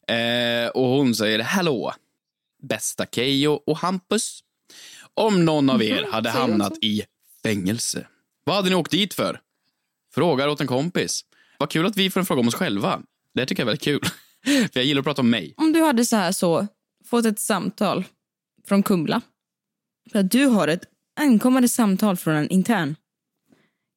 Eh, 0.09 0.69
och 0.69 0.89
hon 0.89 1.15
säger 1.15 1.39
hallå, 1.39 1.95
bästa 2.63 3.07
Keyyo 3.07 3.51
och 3.67 3.79
Hampus. 3.79 4.41
Om 5.15 5.45
någon 5.45 5.71
av 5.71 5.83
er 5.83 6.07
hade 6.13 6.31
hamnat 6.31 6.79
i 6.83 7.03
fängelse, 7.43 8.07
vad 8.45 8.57
hade 8.57 8.69
ni 8.69 8.75
åkt 8.75 8.91
dit 8.91 9.15
för? 9.15 9.41
Frågar 10.15 10.49
åt 10.49 10.61
en 10.61 10.67
kompis. 10.67 11.25
Vad 11.59 11.71
kul 11.71 11.87
att 11.87 11.97
vi 11.97 12.11
får 12.11 12.21
en 12.21 12.27
fråga 12.27 12.41
om 12.41 12.49
oss 12.49 12.55
själva. 12.55 13.03
Det 13.35 13.47
tycker 13.47 13.63
jag 13.63 13.65
är 13.65 13.71
väldigt 13.71 13.85
kul. 13.85 14.01
för 14.73 14.81
jag 14.81 14.85
gillar 14.85 15.01
att 15.01 15.07
prata 15.07 15.23
om 15.23 15.31
mig. 15.31 15.55
Om 15.57 15.73
du 15.73 15.81
hade 15.81 16.05
så 16.05 16.17
här 16.17 16.33
så 16.33 16.67
fått 17.11 17.27
ett 17.27 17.41
samtal 17.41 18.05
från 18.69 18.83
Kumla. 18.83 19.21
För 20.13 20.19
att 20.19 20.31
du 20.31 20.47
har 20.47 20.69
ett 20.69 20.85
ankommer 21.21 21.63
ett 21.63 21.71
samtal 21.71 22.17
från 22.17 22.35
en 22.35 22.49
intern. 22.49 22.97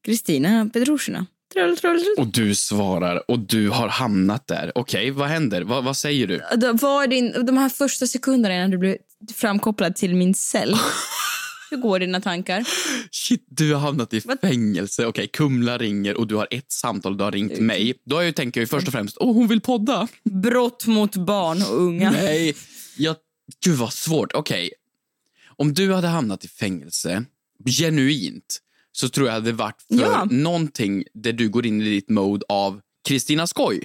Kristina 0.05 0.69
Petrushina. 0.73 1.25
Trull, 1.53 1.77
trull, 1.77 2.03
trull. 2.03 2.15
Och 2.17 2.27
du 2.27 2.55
svarar 2.55 3.31
och 3.31 3.39
du 3.39 3.69
har 3.69 3.87
hamnat 3.87 4.47
där. 4.47 4.71
Okej, 4.75 5.11
vad 5.11 5.27
händer? 5.27 5.61
Vad, 5.61 5.83
vad 5.83 5.97
säger 5.97 6.27
du? 6.27 6.41
Då 6.57 6.73
var 6.73 7.07
din, 7.07 7.45
de 7.45 7.57
här 7.57 7.69
första 7.69 8.07
sekunderna 8.07 8.55
innan 8.55 8.71
du 8.71 8.77
blev 8.77 8.97
framkopplad 9.35 9.95
till 9.95 10.15
min 10.15 10.33
cell. 10.33 10.75
Hur 11.69 11.77
går 11.77 11.99
dina 11.99 12.21
tankar? 12.21 12.65
Shit, 13.11 13.45
du 13.47 13.73
har 13.73 13.79
hamnat 13.81 14.13
i 14.13 14.21
fängelse. 14.21 15.05
Okej, 15.05 15.27
Kumla 15.27 15.77
ringer 15.77 16.17
och 16.17 16.27
du 16.27 16.35
har 16.35 16.47
ett 16.51 16.71
samtal, 16.71 17.17
du 17.17 17.23
har 17.23 17.31
ringt 17.31 17.59
mig. 17.59 17.93
Då 18.05 18.15
har 18.15 18.23
jag, 18.23 18.35
tänker 18.35 18.61
jag 18.61 18.63
ju 18.63 18.67
först 18.67 18.87
och 18.87 18.93
främst, 18.93 19.17
åh, 19.19 19.33
hon 19.33 19.47
vill 19.47 19.61
podda. 19.61 20.07
Brott 20.23 20.87
mot 20.87 21.15
barn 21.15 21.57
och 21.61 21.81
unga. 21.81 22.11
Nej, 22.11 22.55
jag... 22.97 23.15
Gud 23.65 23.77
vad 23.77 23.93
svårt. 23.93 24.33
Okej. 24.33 24.71
Om 25.45 25.73
du 25.73 25.93
hade 25.93 26.07
hamnat 26.07 26.45
i 26.45 26.47
fängelse, 26.47 27.25
genuint, 27.65 28.59
så 28.91 29.09
tror 29.09 29.27
jag 29.27 29.33
det 29.33 29.39
hade 29.39 29.51
varit 29.51 29.81
för 29.87 29.95
Ja. 29.95 30.27
någonting 30.31 31.03
där 31.13 31.33
du 31.33 31.49
går 31.49 31.65
in 31.65 31.81
i 31.81 31.89
ditt 31.89 32.09
mode 32.09 32.45
av 32.49 32.81
Kristina 33.07 33.47
Skoj. 33.47 33.83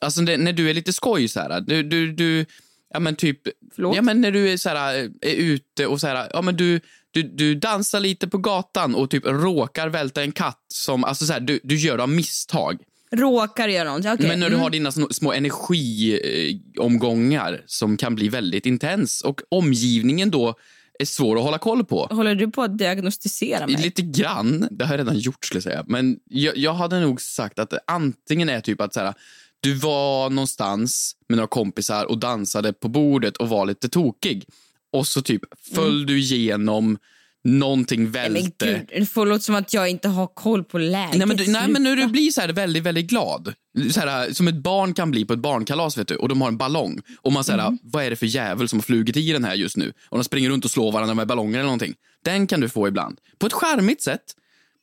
Alltså 0.00 0.20
det, 0.20 0.36
när 0.36 0.52
du 0.52 0.70
är 0.70 0.74
lite 0.74 0.92
skoj 0.92 1.28
så 1.28 1.40
här, 1.40 1.60
du, 1.60 1.82
du, 1.82 2.12
du 2.12 2.46
ja 2.92 3.00
men 3.00 3.16
typ, 3.16 3.40
ja 3.76 4.02
men 4.02 4.20
när 4.20 4.30
du 4.30 4.50
är 4.50 4.56
så 4.56 4.68
här, 4.68 4.94
är 5.20 5.34
ute 5.34 5.86
och 5.86 6.00
så 6.00 6.06
här, 6.06 6.30
ja 6.32 6.42
men 6.42 6.56
du, 6.56 6.80
du, 7.10 7.22
du 7.22 7.54
dansar 7.54 8.00
lite 8.00 8.28
på 8.28 8.38
gatan 8.38 8.94
och 8.94 9.10
typ 9.10 9.26
råkar 9.26 9.88
välta 9.88 10.22
en 10.22 10.32
katt 10.32 10.64
som, 10.68 11.04
alltså 11.04 11.26
så 11.26 11.32
här, 11.32 11.40
du, 11.40 11.60
du 11.62 11.76
gör 11.76 11.96
det 11.96 12.02
av 12.02 12.08
misstag. 12.08 12.82
Råkar 13.12 13.68
göra 13.68 13.96
något. 13.96 14.06
Okej. 14.06 14.28
Men 14.28 14.40
när 14.40 14.48
du 14.48 14.54
mm. 14.54 14.62
har 14.62 14.70
dina 14.70 14.92
små 14.92 15.32
energiomgångar 15.32 17.62
som 17.66 17.96
kan 17.96 18.14
bli 18.14 18.28
väldigt 18.28 18.66
intens 18.66 19.20
och 19.20 19.40
omgivningen 19.48 20.30
då 20.30 20.54
är 20.98 21.04
svår 21.04 21.36
att 21.36 21.42
hålla 21.42 21.58
koll 21.58 21.84
på. 21.84 22.06
Håller 22.10 22.34
du 22.34 22.50
på 22.50 22.62
att 22.62 22.78
diagnostisera 22.78 23.66
mig? 23.66 23.82
Lite 23.82 24.02
grann. 24.02 24.68
Det 24.70 24.84
har 24.84 24.92
jag 24.92 25.00
redan 25.00 25.18
gjort 25.18 25.44
skulle 25.44 25.56
jag 25.56 25.62
säga. 25.62 25.84
Men 25.86 26.18
jag, 26.24 26.56
jag 26.56 26.74
hade 26.74 27.00
nog 27.00 27.20
sagt 27.20 27.58
att 27.58 27.74
antingen 27.86 28.48
är 28.48 28.60
typ 28.60 28.80
att 28.80 28.94
så 28.94 29.00
här, 29.00 29.14
du 29.60 29.74
var 29.74 30.30
någonstans 30.30 31.16
med 31.28 31.36
några 31.36 31.48
kompisar 31.48 32.04
och 32.04 32.18
dansade 32.18 32.72
på 32.72 32.88
bordet 32.88 33.36
och 33.36 33.48
var 33.48 33.66
lite 33.66 33.88
tokig. 33.88 34.44
Och 34.92 35.06
så 35.06 35.22
typ 35.22 35.42
föll 35.74 36.06
du 36.06 36.18
igenom 36.18 36.98
någonting 37.44 38.00
Mm. 38.00 38.12
Nej, 38.12 38.30
men 38.30 38.42
välte. 38.42 38.66
gud, 38.90 39.00
det 39.00 39.06
får 39.06 39.26
låta 39.26 39.40
som 39.40 39.54
att 39.54 39.74
jag 39.74 39.88
inte 39.90 40.08
har 40.08 40.26
koll 40.26 40.64
på 40.64 40.78
läget. 40.78 41.16
Nej 41.18 41.26
men, 41.26 41.36
du, 41.36 41.46
nej, 41.52 41.68
men 41.68 41.82
när 41.82 41.96
du 41.96 42.06
blir 42.06 42.30
så 42.30 42.40
här 42.40 42.48
väldigt, 42.52 42.82
väldigt 42.82 43.06
glad. 43.06 43.54
Så 43.90 44.00
här, 44.00 44.32
som 44.32 44.48
ett 44.48 44.54
barn 44.62 44.94
kan 44.94 45.10
bli 45.10 45.24
på 45.24 45.32
ett 45.32 45.38
barnkalas 45.38 45.98
vet 45.98 46.08
du, 46.08 46.16
och 46.16 46.28
de 46.28 46.40
har 46.40 46.48
en 46.48 46.56
ballong. 46.56 47.00
Och 47.20 47.32
man 47.32 47.44
säger, 47.44 47.66
Mm. 47.66 47.78
vad 47.82 48.04
är 48.04 48.10
det 48.10 48.16
för 48.16 48.26
jävel 48.26 48.68
som 48.68 48.78
har 48.78 48.82
flugit 48.82 49.16
i 49.16 49.32
den 49.32 49.44
här 49.44 49.54
just 49.54 49.76
nu? 49.76 49.92
Och 50.08 50.18
de 50.18 50.24
springer 50.24 50.50
runt 50.50 50.64
och 50.64 50.70
slår 50.70 50.92
varandra 50.92 51.14
med 51.14 51.26
ballonger 51.26 51.54
eller 51.58 51.64
någonting. 51.64 51.94
Den 52.24 52.46
kan 52.46 52.60
du 52.60 52.68
få 52.68 52.88
ibland. 52.88 53.18
På 53.38 53.46
ett 53.46 53.52
charmigt 53.52 54.02
sätt. 54.02 54.22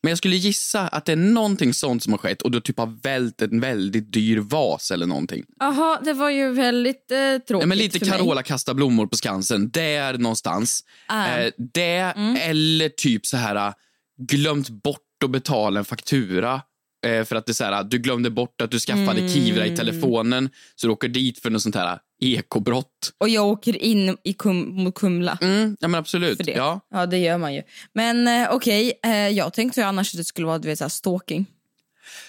Men 0.03 0.09
jag 0.09 0.17
skulle 0.17 0.35
gissa 0.35 0.87
att 0.87 1.05
det 1.05 1.11
är 1.11 1.15
någonting 1.15 1.73
sånt 1.73 2.03
som 2.03 2.13
har 2.13 2.17
skett 2.17 2.41
och 2.41 2.51
du 2.51 2.61
typ 2.61 2.77
har 2.77 3.01
vält 3.03 3.41
en 3.41 3.59
väldigt 3.59 4.13
dyr 4.13 4.37
vas 4.37 4.91
eller 4.91 5.05
någonting. 5.05 5.45
Jaha, 5.59 5.99
det 6.03 6.13
var 6.13 6.29
ju 6.29 6.51
väldigt 6.51 7.11
eh, 7.11 7.17
tråkigt 7.17 7.61
Ja, 7.63 7.65
men 7.65 7.77
lite 7.77 7.99
för 7.99 8.05
mig. 8.05 8.17
Carola 8.19 8.43
kastar 8.43 8.73
blommor 8.73 9.07
på 9.07 9.15
Skansen, 9.17 9.69
där 9.69 10.17
någonstans. 10.17 10.83
Ah. 11.07 11.27
Eh, 11.37 11.51
det 11.73 11.89
Mm. 12.15 12.37
eller 12.41 12.89
typ 12.89 13.25
så 13.25 13.37
här 13.37 13.55
äh, 13.55 13.73
glömt 14.17 14.69
bort 14.69 15.23
att 15.23 15.31
betala 15.31 15.79
en 15.79 15.85
faktura. 15.85 16.61
Eh, 17.05 17.23
för 17.25 17.35
att 17.35 17.45
det 17.45 17.51
är 17.51 17.53
så 17.53 17.63
här, 17.63 17.83
du 17.83 17.97
glömde 17.97 18.29
bort 18.29 18.61
att 18.61 18.71
du 18.71 18.79
skaffade 18.79 19.19
Mm. 19.19 19.29
Kivra 19.29 19.65
i 19.65 19.75
telefonen 19.77 20.49
så 20.75 20.87
du 20.87 20.93
åker 20.93 21.07
dit 21.07 21.39
för 21.39 21.49
något 21.49 21.61
sånt 21.61 21.75
här 21.75 21.99
ekobrott. 22.19 23.13
Och 23.17 23.29
jag 23.29 23.47
åker 23.47 23.81
in 23.83 24.17
i 24.23 24.33
kum, 24.33 24.83
mot 24.83 24.95
Kumla. 24.95 25.37
Mm, 25.41 25.77
ja 25.79 25.87
men 25.87 25.99
absolut. 25.99 26.37
För 26.37 26.43
det. 26.43 26.51
Ja. 26.51 26.79
Ja, 26.91 27.05
det 27.05 27.17
gör 27.17 27.37
man 27.37 27.53
ju. 27.53 27.63
Men 27.93 28.27
eh, 28.27 28.51
okej, 28.51 28.99
eh, 29.03 29.11
jag 29.11 29.53
tänkte 29.53 29.79
ju 29.79 29.85
annars 29.85 30.13
att 30.13 30.17
det 30.17 30.23
skulle 30.23 30.47
vara 30.47 30.59
du 30.59 30.67
vet, 30.67 30.77
så 30.77 30.83
här, 30.83 30.89
stalking. 30.89 31.45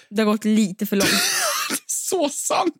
Det 0.08 0.22
har 0.22 0.26
gått 0.26 0.44
lite 0.44 0.86
för 0.86 0.96
långt. 0.96 1.10
så 1.86 2.28
sant! 2.28 2.74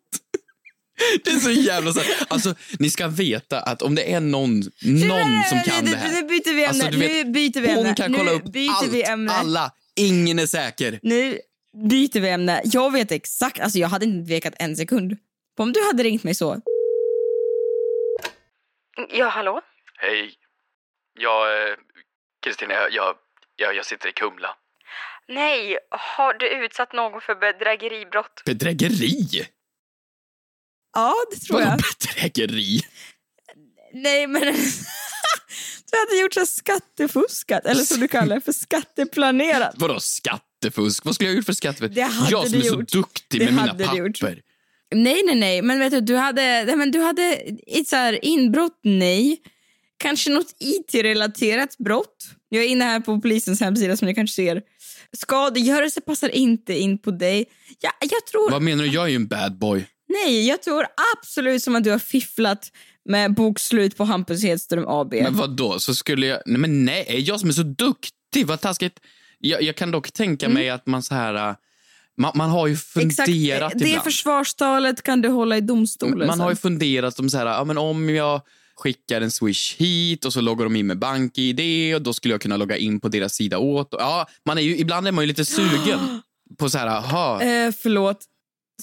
Det 1.23 1.31
är 1.31 1.39
så 1.39 1.51
jävla 1.51 1.93
sant. 1.93 2.07
Alltså, 2.27 2.55
ni 2.79 2.89
ska 2.89 3.07
veta 3.07 3.59
att 3.59 3.81
om 3.81 3.95
det 3.95 4.13
är 4.13 4.19
någon, 4.19 4.59
någon 4.81 5.43
som 5.49 5.61
kan 5.65 5.85
det 5.85 5.97
här. 5.97 6.11
Nu 6.11 6.27
byter 6.27 6.55
vi 6.55 6.65
ämne. 6.65 6.67
Alltså, 6.67 6.99
vet, 6.99 7.25
nu 7.25 7.31
byter 7.31 7.61
vi 7.61 7.67
hon 7.67 7.77
ämne. 7.77 7.95
kan 7.95 8.13
kolla 8.13 8.31
upp 8.31 8.43
byter 8.43 9.11
allt, 9.11 9.31
alla. 9.31 9.71
Ingen 9.95 10.39
är 10.39 10.45
säker. 10.45 10.99
Nu 11.03 11.39
byter 11.89 12.19
vi 12.19 12.29
ämne. 12.29 12.61
Jag 12.65 12.91
vet 12.91 13.11
exakt, 13.11 13.59
alltså 13.59 13.79
jag 13.79 13.87
hade 13.87 14.05
inte 14.05 14.27
tvekat 14.27 14.53
en 14.59 14.75
sekund. 14.75 15.17
Om 15.59 15.73
du 15.73 15.85
hade 15.85 16.03
ringt 16.03 16.23
mig 16.23 16.35
så. 16.35 16.61
Ja, 19.09 19.27
hallå? 19.27 19.61
Hej. 19.97 20.33
Jag, 21.19 21.69
eh, 21.69 21.75
Kristina, 22.45 22.73
jag, 22.73 22.91
jag, 22.91 23.15
jag, 23.55 23.75
jag 23.75 23.85
sitter 23.85 24.09
i 24.09 24.11
Kumla. 24.11 24.55
Nej, 25.27 25.77
har 25.89 26.33
du 26.33 26.49
utsatt 26.65 26.93
någon 26.93 27.21
för 27.21 27.35
bedrägeribrott? 27.35 28.41
Bedrägeri? 28.45 29.47
Ja, 30.93 31.15
det 31.31 31.37
tror 31.37 31.59
Vadå 31.59 31.69
jag. 31.69 31.79
bedrägeri? 31.79 32.81
Nej, 33.93 34.27
men 34.27 34.41
du 35.91 35.97
hade 35.99 36.21
gjort 36.21 36.33
så 36.33 36.45
skattefuskat, 36.45 37.65
eller 37.65 37.83
som 37.83 37.99
du 37.99 38.07
kallar 38.07 38.35
det, 38.35 38.41
för 38.41 38.51
skatteplanerat. 38.51 39.73
Vadå 39.77 39.99
skattefusk? 39.99 41.05
Vad 41.05 41.15
skulle 41.15 41.29
jag 41.29 41.33
ha 41.33 41.37
gjort 41.37 41.45
för 41.45 41.53
skattefusk? 41.53 41.95
Det 41.95 42.01
hade 42.01 42.31
jag 42.31 42.43
som 42.43 42.51
du 42.59 42.65
är 42.65 42.69
så 42.69 42.75
gjort. 42.75 42.87
duktig 42.91 43.39
Det 43.39 43.45
med 43.45 43.53
mina 43.53 43.67
papper. 43.73 44.41
Nej, 44.95 45.21
nej, 45.25 45.35
nej, 45.35 45.61
men 45.61 45.79
vet 45.79 45.91
du, 45.91 46.01
du 46.01 46.15
hade, 46.15 46.41
nej, 46.41 46.75
men 46.75 46.91
du 46.91 46.99
hade 46.99 47.23
ett 47.67 47.87
så 47.87 47.95
här 47.95 48.25
inbrott, 48.25 48.79
nej. 48.83 49.41
Kanske 49.97 50.29
något 50.29 50.55
IT-relaterat 50.59 51.77
brott. 51.77 52.29
Jag 52.49 52.63
är 52.63 52.67
inne 52.67 52.83
här 52.85 52.99
på 52.99 53.21
polisens 53.21 53.61
hemsida 53.61 53.97
som 53.97 54.07
ni 54.07 54.15
kanske 54.15 54.35
ser. 54.35 54.61
Skadegörelse 55.17 56.01
passar 56.01 56.29
inte 56.29 56.79
in 56.79 56.97
på 56.97 57.11
dig. 57.11 57.45
Ja, 57.79 57.91
jag 57.99 58.25
tror... 58.25 58.51
Vad 58.51 58.61
menar 58.61 58.83
du? 58.83 58.89
Jag 58.89 59.03
är 59.03 59.09
ju 59.09 59.15
en 59.15 59.27
bad 59.27 59.57
boy. 59.57 59.85
Nej, 60.09 60.47
jag 60.47 60.61
tror 60.61 60.85
absolut 61.17 61.63
som 61.63 61.75
att 61.75 61.83
du 61.83 61.91
har 61.91 61.99
fifflat 61.99 62.71
med 63.05 63.33
bokslut 63.33 63.97
på 63.97 64.03
Hampus 64.03 64.43
Hedström 64.43 64.87
AB. 64.87 65.13
Men 65.13 65.37
vad 65.37 65.55
då? 65.55 65.79
Så 65.79 65.95
skulle 65.95 66.25
jag... 66.25 66.41
Nej, 66.45 66.57
men 66.57 66.85
nej, 66.85 67.19
jag 67.19 67.39
som 67.39 67.49
är 67.49 67.53
så 67.53 67.63
duktig. 67.63 68.45
Vad 68.45 68.61
taskigt. 68.61 68.99
Jag, 69.39 69.61
jag 69.61 69.75
kan 69.75 69.91
dock 69.91 70.11
tänka 70.11 70.49
mig 70.49 70.69
att 70.69 70.85
man 70.85 71.03
så 71.03 71.15
här... 71.15 71.55
Man, 72.17 72.31
man 72.35 72.49
har 72.49 72.67
ju 72.67 72.75
funderat 72.75 73.11
Exakt, 73.11 73.79
det 73.79 73.85
ibland. 73.87 74.03
försvarstalet 74.03 75.01
kan 75.03 75.21
du 75.21 75.29
hålla 75.29 75.57
i 75.57 75.61
domstolen 75.61 76.27
Man 76.27 76.39
har 76.39 76.49
ju 76.49 76.55
sen. 76.55 76.61
funderat 76.61 77.19
om 77.19 77.29
så 77.29 77.37
här, 77.37 77.45
ja, 77.45 77.63
men 77.63 77.77
om 77.77 78.09
jag 78.09 78.41
skickar 78.75 79.21
en 79.21 79.31
swish 79.31 79.75
hit 79.77 80.25
och 80.25 80.33
så 80.33 80.41
loggar 80.41 80.63
de 80.63 80.75
in 80.75 80.87
med 80.87 80.99
bank-id 80.99 81.95
och 81.95 82.01
då 82.01 82.13
skulle 82.13 82.33
jag 82.33 82.41
kunna 82.41 82.57
logga 82.57 82.77
in 82.77 82.99
på 82.99 83.07
deras 83.09 83.33
sida 83.33 83.57
åt. 83.57 83.87
Ja, 83.91 84.27
man 84.45 84.57
är 84.57 84.61
ju, 84.61 84.77
ibland 84.77 85.07
är 85.07 85.11
man 85.11 85.23
ju 85.23 85.27
lite 85.27 85.45
sugen 85.45 85.99
på 86.59 86.69
så 86.69 86.77
här, 86.77 86.87
aha, 86.87 87.41
Eh, 87.41 87.71
förlåt. 87.81 88.25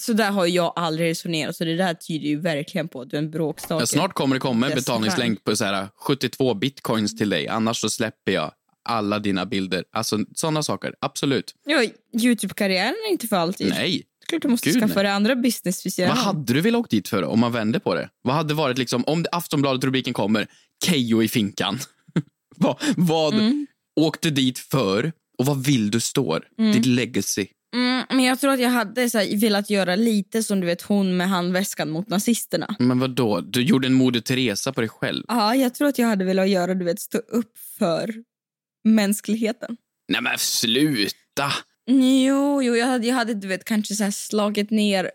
Så 0.01 0.13
där 0.13 0.31
har 0.31 0.45
jag 0.45 0.73
aldrig 0.75 1.09
resonerat 1.09 1.55
så 1.55 1.63
det 1.65 1.75
där 1.75 1.93
tyder 1.93 2.27
ju 2.27 2.39
verkligen 2.41 2.87
på 2.87 3.01
att 3.01 3.09
du 3.09 3.17
är 3.17 3.21
en 3.21 3.31
bråkstakare. 3.31 3.79
ja, 3.81 3.85
snart 3.85 4.13
kommer 4.13 4.35
det 4.35 4.39
komma 4.39 4.67
en 4.69 4.75
betalningslänk 4.75 5.43
på 5.43 5.55
så 5.55 5.65
här 5.65 5.87
72 5.95 6.53
bitcoins 6.53 7.17
till 7.17 7.29
dig, 7.29 7.47
annars 7.47 7.77
så 7.81 7.89
släpper 7.89 8.31
jag 8.31 8.51
alla 8.89 9.19
dina 9.19 9.45
bilder. 9.45 9.83
Alltså 9.91 10.19
sådana 10.35 10.63
saker, 10.63 10.93
absolut. 11.01 11.55
Ja, 11.65 11.83
Youtube-karriären 12.21 12.95
är 13.07 13.11
inte 13.11 13.27
för 13.27 13.35
alltid. 13.35 13.69
Nej. 13.69 14.03
Klart 14.27 14.41
du 14.41 14.47
måste 14.47 14.69
Gud, 14.69 14.79
skaffa 14.79 14.93
nej. 14.95 15.03
dig 15.03 15.11
andra 15.13 15.35
business 15.35 15.85
vid 15.85 16.07
Vad 16.07 16.17
hade 16.17 16.53
du 16.53 16.61
velat 16.61 16.79
åka 16.79 16.87
dit 16.89 17.07
för 17.07 17.23
om 17.23 17.39
man 17.39 17.51
vänder 17.51 17.79
på 17.79 17.95
det? 17.95 18.09
Vad 18.21 18.35
hade 18.35 18.53
varit 18.53 18.77
liksom, 18.77 19.03
om 19.07 19.25
Aftonbladet-rubriken 19.31 20.13
kommer, 20.13 20.47
Kejo 20.85 21.23
i 21.23 21.27
finkan. 21.27 21.79
vad 22.55 22.77
vad 22.97 23.33
Mm. 23.33 23.67
åkte 23.95 24.29
dit 24.29 24.59
för 24.59 25.11
och 25.37 25.45
vad 25.45 25.65
vill 25.65 25.91
du 25.91 25.99
står? 25.99 26.47
Mm. 26.59 26.71
Ditt 26.71 26.85
legacy. 26.85 27.47
Mm, 27.75 28.03
men 28.09 28.23
jag 28.25 28.39
tror 28.39 28.51
att 28.51 28.59
jag 28.59 28.69
hade 28.69 29.09
så 29.09 29.17
här, 29.17 29.37
velat 29.41 29.69
göra 29.69 29.95
lite 29.95 30.43
som 30.43 30.59
du 30.59 30.65
vet 30.67 30.81
hon 30.81 31.17
med 31.17 31.29
handväskan 31.29 31.89
mot 31.89 32.07
nazisterna. 32.07 32.75
Men 32.79 32.99
vad 32.99 33.09
då? 33.09 33.41
Du 33.41 33.61
gjorde 33.61 33.87
en 33.87 33.93
Moder 33.93 34.19
Teresa 34.19 34.73
på 34.73 34.81
dig 34.81 34.89
själv? 34.89 35.23
Ja, 35.27 35.55
jag 35.55 35.75
tror 35.75 35.87
att 35.87 35.99
jag 35.99 36.07
hade 36.07 36.25
velat 36.25 36.49
göra, 36.49 36.73
du 36.73 36.85
vet, 36.85 36.99
stå 36.99 37.17
upp 37.17 37.51
för 37.79 38.13
mänskligheten. 38.95 39.77
Nej 40.07 40.21
men 40.21 40.37
sluta! 40.37 41.51
Jo, 41.87 42.61
jo 42.63 42.75
jag 42.75 42.87
hade, 42.87 43.07
jag 43.07 43.15
hade 43.15 43.33
du 43.33 43.47
vet, 43.47 43.65
kanske 43.65 43.95
så 43.95 44.11
slagit 44.11 44.69
ner 44.71 45.11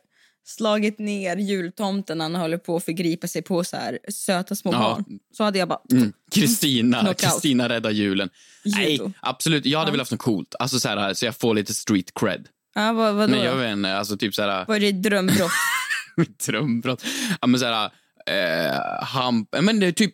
slagit 0.46 0.98
ner 0.98 1.36
jultomten 1.36 2.18
när 2.18 2.24
han 2.24 2.34
håller 2.34 2.58
på 2.58 2.76
att 2.76 2.84
förgripa 2.84 3.26
sig 3.28 3.42
på 3.42 3.64
så 3.64 3.76
här 3.76 3.98
söta 4.08 4.54
små 4.54 4.72
Ja. 4.72 4.78
barn. 4.78 5.04
Så 5.36 5.44
hade 5.44 5.58
jag 5.58 5.68
bara... 5.68 5.80
Mm. 5.92 6.12
Kristina, 6.34 7.00
Knockout. 7.00 7.20
Kristina 7.20 7.68
räddar 7.68 7.90
julen. 7.90 8.30
Nej, 8.64 8.92
Judo. 8.92 9.12
absolut. 9.20 9.66
Jag 9.66 9.78
hade 9.78 9.88
Ja. 9.88 9.92
velat 9.92 10.00
haft 10.04 10.10
något 10.10 10.20
coolt. 10.20 10.54
Alltså 10.58 10.80
så, 10.80 10.88
här, 10.88 11.14
så 11.14 11.24
jag 11.24 11.36
får 11.36 11.54
lite 11.54 11.74
street 11.74 12.10
cred. 12.14 12.48
Ja, 12.74 12.92
vad, 12.92 13.14
vadå? 13.14 13.30
Men 13.30 13.44
jag 13.44 13.56
vet 13.56 13.72
inte, 13.72 13.96
alltså 13.96 14.16
typ 14.16 14.34
så 14.34 14.42
här... 14.42 14.64
Vad 14.68 14.76
är 14.76 14.80
ditt 14.80 15.02
drömbrott? 15.02 15.50
Mitt 16.16 16.38
drömbrott. 16.46 17.04
Ja, 17.40 17.46
men 17.46 17.60
så 17.60 17.66
här, 17.66 17.90
eh, 18.26 19.04
hamp... 19.04 19.48
Men 19.60 19.80
det 19.80 19.86
är 19.86 19.92
typ... 19.92 20.12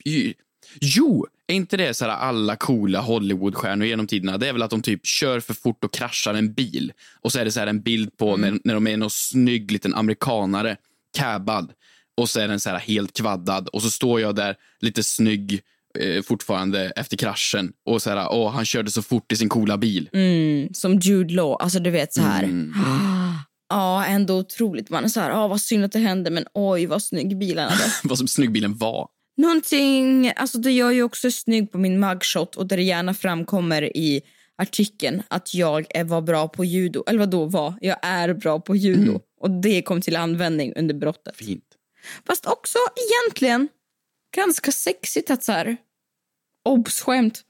Jo, 0.81 1.27
är 1.47 1.55
inte 1.55 1.77
det 1.77 1.95
så 1.95 2.05
här 2.05 2.13
alla 2.13 2.57
coola 2.57 3.01
Hollywoodstjärnor 3.01 3.87
genom 3.87 4.07
tiderna? 4.07 4.39
Det 4.39 4.49
är 4.49 4.53
väl 4.53 4.63
att 4.63 4.71
de 4.71 4.83
typ 4.83 5.07
kör 5.07 5.41
för 5.41 5.55
fort 5.55 5.85
och 5.85 5.93
kraschar 5.95 6.35
en 6.35 6.53
bil. 6.53 6.93
Och 7.21 7.33
så 7.33 7.39
är 7.39 7.45
det 7.45 7.53
så 7.53 7.61
här 7.61 7.67
en 7.67 7.81
bild 7.83 8.17
på 8.17 8.35
Mm. 8.35 8.41
när, 8.55 8.61
när 8.65 8.75
de 8.75 8.87
är 8.87 8.97
någon 8.97 9.11
snygg 9.11 9.73
liten 9.73 9.95
amerikanare, 9.95 10.77
cabbad. 11.17 11.73
Och 12.17 12.29
så 12.31 12.41
är 12.41 12.49
den 12.49 12.61
så 12.61 12.71
här 12.71 12.79
helt 12.79 13.17
kvaddad. 13.17 13.69
Och 13.69 13.83
så 13.83 13.91
står 13.91 14.21
jag 14.21 14.35
där 14.35 14.57
lite 14.81 15.03
snygg 15.03 15.61
eh, 15.99 16.23
fortfarande 16.23 16.91
efter 16.97 17.17
kraschen. 17.17 17.73
Och 17.87 18.03
så 18.03 18.11
här, 18.11 18.29
åh, 18.33 18.53
han 18.53 18.65
körde 18.65 18.91
så 18.91 19.03
fort 19.03 19.33
i 19.33 19.37
sin 19.37 19.49
coola 19.49 19.77
bil. 19.79 20.09
Mm, 20.13 20.75
som 20.75 20.99
Jude 20.99 21.35
Law, 21.35 21.57
alltså 21.61 21.79
du 21.79 21.91
vet 21.91 22.15
så 22.15 22.23
här. 22.23 22.43
Mm. 22.43 22.75
Ja, 23.73 24.05
ändå 24.05 24.39
otroligt. 24.39 24.91
Man 24.91 25.05
är 25.05 25.09
så 25.09 25.21
här, 25.21 25.31
ja 25.31 25.49
vad 25.49 25.61
synd 25.61 25.85
att 25.85 25.93
det 25.93 25.99
hände 25.99 26.31
men 26.31 26.45
oj 26.55 26.87
vad 26.87 27.03
snygg 27.03 27.39
bilen 27.39 27.69
hade. 27.71 27.93
Vad 28.05 28.19
som 28.19 28.29
snyggbilen 28.29 28.77
var. 28.77 29.09
Någonting, 29.41 30.33
alltså 30.37 30.59
det 30.59 30.73
gör 30.73 30.91
ju 30.91 31.03
också 31.03 31.31
snygg 31.31 31.73
på 31.73 31.79
min 31.79 32.01
mugshot 32.01 32.57
och 32.57 32.67
där 32.67 32.77
det 32.77 32.83
gärna 32.83 33.15
framkommer 33.15 33.97
i 33.97 34.23
artikeln 34.59 35.23
att 35.29 35.55
jag 35.55 35.87
är, 35.91 36.05
var 36.05 36.21
bra 36.21 36.49
på 36.49 36.65
judo. 36.65 37.05
Eller 37.07 37.19
vad 37.19 37.31
då 37.31 37.45
var? 37.45 37.75
Jag 37.81 37.97
är 38.03 38.35
bra 38.35 38.61
på 38.61 38.77
judo. 38.77 39.11
Mm. 39.11 39.21
Och 39.41 39.51
det 39.51 39.83
kom 39.83 40.01
till 40.01 40.17
användning 40.17 40.73
under 40.77 40.95
brottet. 40.95 41.37
Fint. 41.37 41.65
Fast 42.27 42.47
också 42.47 42.79
egentligen 42.97 43.69
ganska 44.37 44.73
sexigt 44.73 45.31
att 45.31 45.45
så 45.45 45.53
här, 45.53 45.77
obs 46.65 47.01
skämt, 47.01 47.41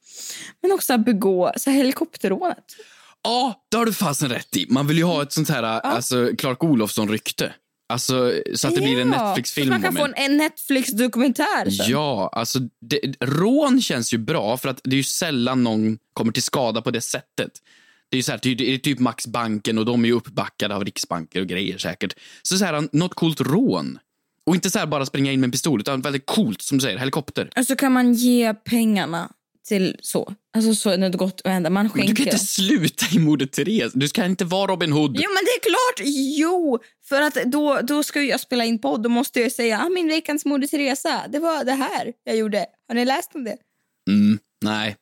men 0.63 0.73
också 0.73 0.93
att 0.95 1.05
begå 1.05 1.53
så 1.57 1.71
här, 1.71 1.77
helikopterrånet. 1.77 2.65
Ja, 3.23 3.67
det 3.71 3.77
har 3.77 3.87
du 3.87 3.93
fasen 3.93 4.29
rätt 4.29 4.57
i. 4.57 4.67
Man 4.69 4.87
vill 4.87 4.99
ju 4.99 5.05
ha 5.05 5.23
ett 5.23 5.33
sånt 5.33 5.49
här 5.49 5.63
alltså, 5.63 6.31
Clark 6.39 6.65
Olofsson-rykte. 6.65 7.53
Alltså, 7.91 8.33
så 8.55 8.69
att 8.69 8.75
det 8.75 8.81
blir 8.81 9.01
en 9.01 9.13
Ja, 9.13 9.27
Netflix-film 9.27 9.67
så 9.67 9.71
man 9.73 9.83
kan 9.83 9.97
få 9.97 10.05
en. 10.05 10.15
en, 10.17 10.31
en 10.31 10.37
Netflix-dokumentär. 10.37 11.89
Ja, 11.91 12.31
alltså 12.33 12.59
det, 12.81 13.01
rån 13.21 13.83
känns 13.83 14.15
ju 14.15 14.19
bra 14.19 14.57
för 14.57 14.69
att 14.69 14.81
det 14.85 14.91
är 14.91 14.97
ju 14.97 15.03
sällan 15.03 15.65
någon 15.65 15.99
kommer 16.13 16.33
till 16.33 16.43
skada 16.43 16.83
på 16.83 16.91
det 16.91 17.01
sättet. 17.01 17.51
Det 18.09 18.15
är 18.15 18.19
ju 18.19 18.23
så 18.23 18.33
här, 18.33 18.41
det 18.43 18.75
är 18.75 18.79
typ 18.79 18.99
Max 18.99 19.27
Banken 19.27 19.79
och 19.79 19.85
de 19.85 20.05
är 20.05 20.09
ju 20.09 20.15
uppbackade 20.15 20.75
av 20.77 20.85
riksbanker 20.85 21.41
och 21.41 21.47
grejer 21.47 21.79
säkert. 21.79 22.15
Så 22.43 22.59
så 22.59 22.65
här, 22.65 22.89
något 22.93 23.15
coolt 23.15 23.41
rån. 23.41 23.99
Och 24.47 24.55
inte 24.55 24.71
så 24.71 24.79
här 24.79 24.87
bara 24.87 25.07
springa 25.07 25.33
in 25.33 25.41
med 25.41 25.47
en 25.47 25.53
pistol 25.53 25.81
utan 25.81 26.01
väldigt 26.01 26.27
coolt 26.27 26.63
som 26.63 26.79
du 26.79 26.83
säger, 26.83 26.99
helikopter. 26.99 27.51
Och 27.57 27.67
så 27.67 27.77
kan 27.77 27.93
man 27.93 28.15
ge 28.15 28.55
pengarna 28.55 29.31
till 29.71 29.97
så. 30.03 30.35
Alltså 30.57 30.75
så 30.75 30.91
är 30.91 30.99
det 30.99 31.19
gott 31.19 31.41
att 31.45 31.53
hända. 31.53 31.71
Man 31.71 31.85
Men 31.85 31.93
skänker. 31.93 32.09
du 32.09 32.17
kan 32.17 32.27
inte 32.27 32.39
sluta 32.39 33.07
i 33.13 33.19
Moder 33.19 33.47
Therese. 33.47 33.93
Du 33.95 34.09
ska 34.09 34.25
inte 34.25 34.45
vara 34.45 34.73
Robin 34.73 34.93
Hood. 34.93 35.17
Jo 35.17 35.31
men 35.31 35.45
det 35.45 35.51
är 35.51 35.63
klart! 35.63 36.09
Jo! 36.39 36.79
För 37.09 37.23
att 37.23 37.35
då, 37.35 37.81
då 37.83 38.03
ska 38.03 38.23
jag 38.23 38.41
spela 38.41 38.65
in 38.65 38.79
podd. 38.79 39.03
Då 39.03 39.09
måste 39.09 39.41
jag 39.41 39.53
säga 39.53 39.81
ah, 39.81 39.89
min 39.89 40.09
veckans 40.09 40.45
Moder 40.45 40.67
Teresa. 40.67 41.25
Det 41.29 41.39
var 41.39 41.65
det 41.65 41.73
här 41.73 42.13
jag 42.25 42.37
gjorde. 42.37 42.67
Har 42.89 42.95
ni 42.95 43.05
läst 43.05 43.35
om 43.35 43.45
det? 43.45 43.57
Mm, 44.09 44.39
nej. 44.65 44.97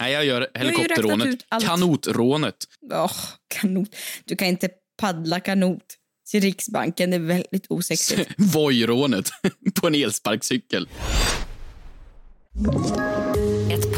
Nej, 0.00 0.12
jag 0.12 0.24
gör 0.24 0.48
helikopterrånet. 0.54 1.38
Kanotrånet. 1.62 2.56
Åh, 2.92 3.16
kanot. 3.48 3.96
Du 4.24 4.36
kan 4.36 4.48
inte 4.48 4.68
paddla 5.00 5.40
kanot 5.40 5.84
till 6.30 6.40
Riksbanken. 6.40 7.10
Det 7.10 7.16
är 7.16 7.20
väldigt 7.20 7.66
osexigt. 7.68 8.30
Vojrånet 8.36 9.30
på 9.80 9.86
en 9.86 9.94
elsparkcykel. 9.94 10.88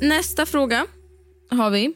nästa 0.00 0.46
fråga 0.46 0.86
har 1.50 1.70
vi. 1.70 1.94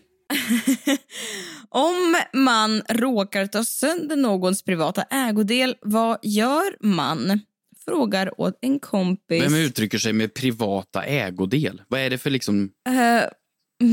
Om 1.68 2.16
man 2.34 2.82
råkar 2.88 3.46
ta 3.46 3.64
sönder 3.64 4.16
någons 4.16 4.62
privata 4.62 5.02
ägodel, 5.02 5.76
vad 5.82 6.18
gör 6.22 6.86
man? 6.86 7.40
Frågar 7.84 8.40
åt 8.40 8.58
en 8.60 8.80
kompis. 8.80 9.42
Vem 9.44 9.54
uttrycker 9.54 9.98
sig 9.98 10.12
med 10.12 10.34
privata 10.34 11.02
ägodel? 11.04 11.82
Vad 11.88 12.00
är 12.00 12.10
det 12.10 12.18
för 12.18 12.30
liksom... 12.30 12.70
Eh, 12.88 13.22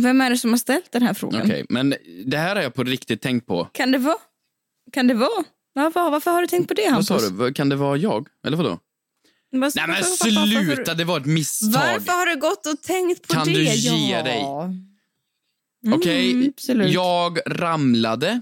vem 0.04 0.22
är 0.22 0.30
det 0.30 0.38
som 0.38 0.50
har 0.50 0.58
ställt 0.58 0.92
den 0.92 1.02
här 1.04 1.14
frågan? 1.14 1.42
Okej, 1.42 1.66
men 1.70 1.96
det 2.26 2.38
här 2.38 2.56
har 2.56 2.64
jag 2.64 2.74
på 2.74 2.84
riktigt 2.84 3.22
tänkt 3.22 3.48
på. 3.48 3.66
Kan 3.74 3.92
det 3.92 3.98
vara? 3.98 4.18
Kan 4.94 5.08
det 5.08 5.14
vara? 5.14 5.44
Varför, 5.74 6.10
varför 6.12 6.32
har 6.32 6.42
du 6.42 6.48
tänkt 6.48 6.68
på 6.68 6.74
det, 6.74 6.82
Vad 6.82 6.92
Hampus? 6.92 7.08
sa 7.08 7.20
du? 7.20 7.30
Vad- 7.36 7.56
Kan 7.56 7.70
det 7.70 7.76
vara 7.76 7.98
jag? 7.98 8.28
Eller 8.48 8.58
vadå? 8.58 8.80
Vad- 9.52 9.72
Nej 9.76 9.88
men 9.88 10.04
sluta, 10.04 10.94
det 10.94 11.04
var 11.04 11.20
ett 11.20 11.26
misstag. 11.26 11.70
Varför 11.72 12.12
har 12.12 12.26
du 12.26 12.40
gått 12.40 12.66
och 12.66 12.82
tänkt 12.82 13.28
på 13.28 13.34
Kan 13.34 13.48
det? 13.48 13.54
du 13.54 13.64
ge 13.64 14.12
ja. 14.12 14.24
dig? 14.24 14.42
Mm, 15.86 16.00
Okej, 16.00 16.48
absolut. 16.56 16.94
jag 16.94 17.40
ramlade 17.46 18.42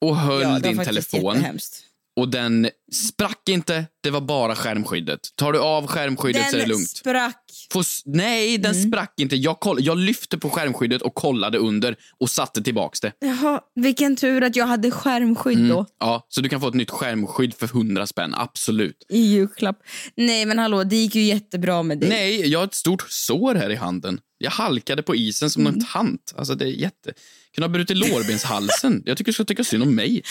och 0.00 0.16
höll 0.16 0.42
Ja, 0.42 0.58
din 0.58 0.84
telefon. 0.84 1.34
jättehemskt. 1.36 1.82
Och 2.16 2.28
den 2.28 2.68
sprack 2.92 3.48
inte, 3.48 3.86
det 4.02 4.10
var 4.10 4.20
bara 4.20 4.54
skärmskyddet. 4.56 5.20
Tar 5.36 5.52
du 5.52 5.58
av 5.58 5.86
skärmskyddet 5.86 6.42
så 6.42 6.48
är 6.48 6.52
det 6.52 6.58
Den 6.58 6.68
lugnt. 6.68 6.88
sprack. 6.90 7.40
Får 7.72 7.80
s- 7.80 8.02
nej, 8.04 8.58
den 8.58 8.74
Mm. 8.74 8.88
sprack 8.90 9.14
inte. 9.20 9.36
Jag, 9.36 9.60
koll, 9.60 9.76
jag 9.80 9.98
lyfte 9.98 10.38
på 10.38 10.50
skärmskyddet 10.50 11.02
och 11.02 11.14
kollade 11.14 11.58
under 11.58 11.96
och 12.20 12.30
satte 12.30 12.62
tillbaks 12.62 13.00
det. 13.00 13.12
Jaha, 13.20 13.60
vilken 13.74 14.16
tur 14.16 14.42
att 14.42 14.56
jag 14.56 14.66
hade 14.66 14.90
skärmskydd 14.90 15.58
Mm. 15.58 15.68
då 15.68 15.86
Ja, 16.00 16.26
så 16.28 16.40
du 16.40 16.48
kan 16.48 16.60
få 16.60 16.68
ett 16.68 16.74
nytt 16.74 16.90
skärmskydd 16.90 17.54
för 17.54 17.66
100 17.66 18.06
spänn, 18.06 18.34
absolut. 18.36 19.06
i 19.08 19.18
julklapp. 19.20 19.78
Nej 20.16 20.46
men 20.46 20.58
hallå, 20.58 20.84
det 20.84 20.96
gick 20.96 21.14
ju 21.14 21.22
jättebra 21.22 21.82
med 21.82 21.98
dig. 21.98 22.08
Nej, 22.08 22.46
jag 22.48 22.58
har 22.58 22.64
ett 22.66 22.74
stort 22.74 23.04
sår 23.08 23.54
här 23.54 23.70
i 23.70 23.74
handen. 23.76 24.20
Jag 24.38 24.50
halkade 24.50 25.02
på 25.02 25.14
isen 25.16 25.50
som 25.50 25.62
Mm. 25.66 25.74
en 25.74 25.86
tant. 25.86 26.34
Alltså 26.36 26.54
det 26.54 26.64
är 26.64 26.68
jätte... 26.68 27.12
Kunde 27.54 27.66
ha 27.66 27.72
brutit 27.72 27.96
lårbenshalsen. 27.96 29.02
Jag 29.06 29.16
tycker 29.16 29.28
du 29.28 29.34
ska 29.34 29.44
tycka 29.44 29.64
synd 29.64 29.82
om 29.82 29.94
mig. 29.94 30.22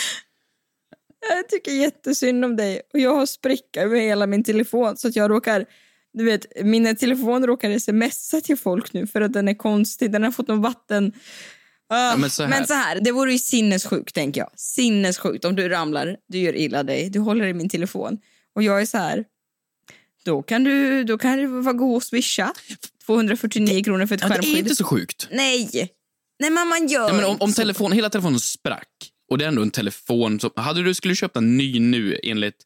Jag 1.30 1.50
tycker 1.50 1.72
jättesynd 1.72 2.46
om 2.46 2.56
dig 2.56 2.82
och 2.94 3.00
jag 3.00 3.16
har 3.16 3.26
spricka 3.26 3.82
över 3.82 4.00
hela 4.00 4.28
min 4.28 4.44
telefon 4.44 4.98
så 4.98 5.08
att 5.08 5.16
jag 5.16 5.32
råkar 5.32 5.66
du 6.14 6.24
vet, 6.24 6.46
min 6.64 6.96
telefon 6.96 7.48
råkar 7.48 7.80
smsa 7.80 8.42
till 8.42 8.58
folk 8.58 8.94
nu 8.94 9.08
för 9.08 9.22
att 9.22 9.34
den 9.34 9.48
är 9.48 9.54
konstig. 9.54 10.12
Den 10.12 10.24
har 10.24 10.32
fått 10.32 10.48
någon 10.48 10.62
vatten... 10.62 11.14
Ah, 11.90 12.16
men 12.18 12.30
så 12.30 12.44
här. 12.44 12.50
men 12.50 12.68
så 12.68 12.74
här, 12.74 13.00
det 13.02 13.12
vore 13.12 13.32
ju 13.32 13.38
sinnessjukt 13.38 14.16
tänker 14.16 14.42
jag. 14.42 14.50
Sinnessjukt 14.56 15.46
om 15.46 15.56
du 15.56 15.70
ramlar, 15.70 16.18
du 16.28 16.38
gör 16.38 16.56
illa 16.56 16.84
dig, 16.84 17.10
du 17.10 17.20
håller 17.20 17.46
i 17.46 17.54
min 17.54 17.70
telefon 17.70 18.18
och 18.56 18.64
jag 18.64 18.82
är 18.82 18.86
så 18.86 18.98
här. 18.98 19.26
Då 20.26 20.42
kan 20.42 20.64
du, 20.64 21.04
då 21.04 21.18
kan 21.18 21.38
du 21.38 21.48
vara 21.48 21.74
god 21.74 21.96
och 21.96 22.04
swisha 22.04 22.54
249 23.06 23.84
kronor 23.84 24.06
för 24.06 24.16
ett 24.16 24.22
Ja, 24.22 24.28
det 24.28 24.34
skärmskydd. 24.34 24.56
är 24.56 24.60
inte 24.60 24.76
så 24.76 24.84
sjukt. 24.84 25.28
Nej, 25.32 25.70
nej 26.40 26.50
men 26.50 26.68
man 26.68 26.88
gör 26.88 27.08
Ja, 27.08 27.14
men 27.14 27.26
om, 27.26 27.38
om 27.40 27.54
telefon, 27.54 27.92
hela 27.92 28.10
telefonen 28.10 28.40
sprack 28.40 29.13
och 29.34 29.40
det 29.40 29.46
är 29.46 29.48
ändå 29.48 29.62
en 29.62 29.72
telefon 29.72 30.40
som... 30.40 30.52
Hade 30.56 30.84
du 30.84 30.94
skulle 30.94 31.16
köpa 31.16 31.40
en 31.40 31.58
ny 31.58 31.80
nu 31.80 32.20
enligt 32.24 32.66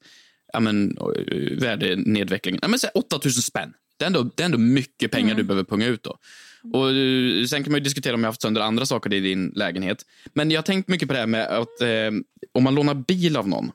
ja, 0.53 0.59
men, 0.59 0.97
eh, 0.97 1.57
värdenedvecklingen, 1.57 2.59
ja, 2.61 2.67
men 2.67 2.79
säg 2.79 2.89
8000 2.93 3.43
spänn. 3.43 3.73
Det 3.97 4.05
är, 4.05 4.07
ändå, 4.07 4.23
det 4.35 4.43
är 4.43 4.45
ändå 4.45 4.57
mycket 4.57 5.11
pengar 5.11 5.27
Mm. 5.27 5.37
du 5.37 5.43
behöver 5.43 5.63
punga 5.63 5.85
ut 5.85 6.03
då. 6.03 6.17
Och, 6.73 6.91
eh, 6.91 7.45
sen 7.45 7.63
kan 7.63 7.71
man 7.71 7.79
ju 7.79 7.83
diskutera 7.83 8.13
om 8.13 8.19
jag 8.19 8.27
har 8.27 8.31
haft 8.31 8.41
sönder 8.41 8.61
andra 8.61 8.85
saker 8.85 9.13
i 9.13 9.19
din 9.19 9.51
lägenhet. 9.55 10.05
Men 10.33 10.51
jag 10.51 10.57
har 10.57 10.63
tänkt 10.63 10.87
mycket 10.87 11.07
på 11.07 11.13
det 11.13 11.19
här 11.19 11.27
med 11.27 11.47
att 11.47 11.81
eh, 11.81 12.11
om 12.51 12.63
man 12.63 12.75
lånar 12.75 12.93
bil 12.93 13.37
av 13.37 13.47
någon. 13.47 13.71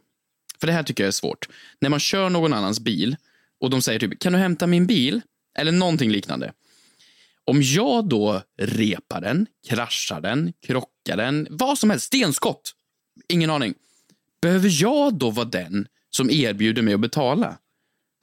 För 0.60 0.66
det 0.66 0.72
här 0.72 0.82
tycker 0.82 1.04
jag 1.04 1.08
är 1.08 1.12
svårt. 1.12 1.48
När 1.80 1.90
man 1.90 2.00
kör 2.00 2.30
någon 2.30 2.52
annans 2.52 2.80
bil 2.80 3.16
och 3.60 3.70
de 3.70 3.82
säger 3.82 3.98
typ, 3.98 4.18
kan 4.18 4.32
du 4.32 4.38
hämta 4.38 4.66
min 4.66 4.86
bil? 4.86 5.20
Eller 5.58 5.72
någonting 5.72 6.10
liknande. 6.10 6.52
Om 7.44 7.62
jag 7.62 8.08
då 8.08 8.42
repar 8.58 9.20
den, 9.20 9.46
kraschar 9.68 10.20
den, 10.20 10.52
krockar 10.66 11.16
den, 11.16 11.46
vad 11.50 11.78
som 11.78 11.90
helst, 11.90 12.06
stenskott, 12.06 12.72
ingen 13.28 13.50
aning. 13.50 13.74
Behöver 14.42 14.82
jag 14.82 15.14
då 15.14 15.30
vara 15.30 15.46
den 15.46 15.86
som 16.10 16.30
erbjuder 16.30 16.82
mig 16.82 16.94
att 16.94 17.00
betala? 17.00 17.58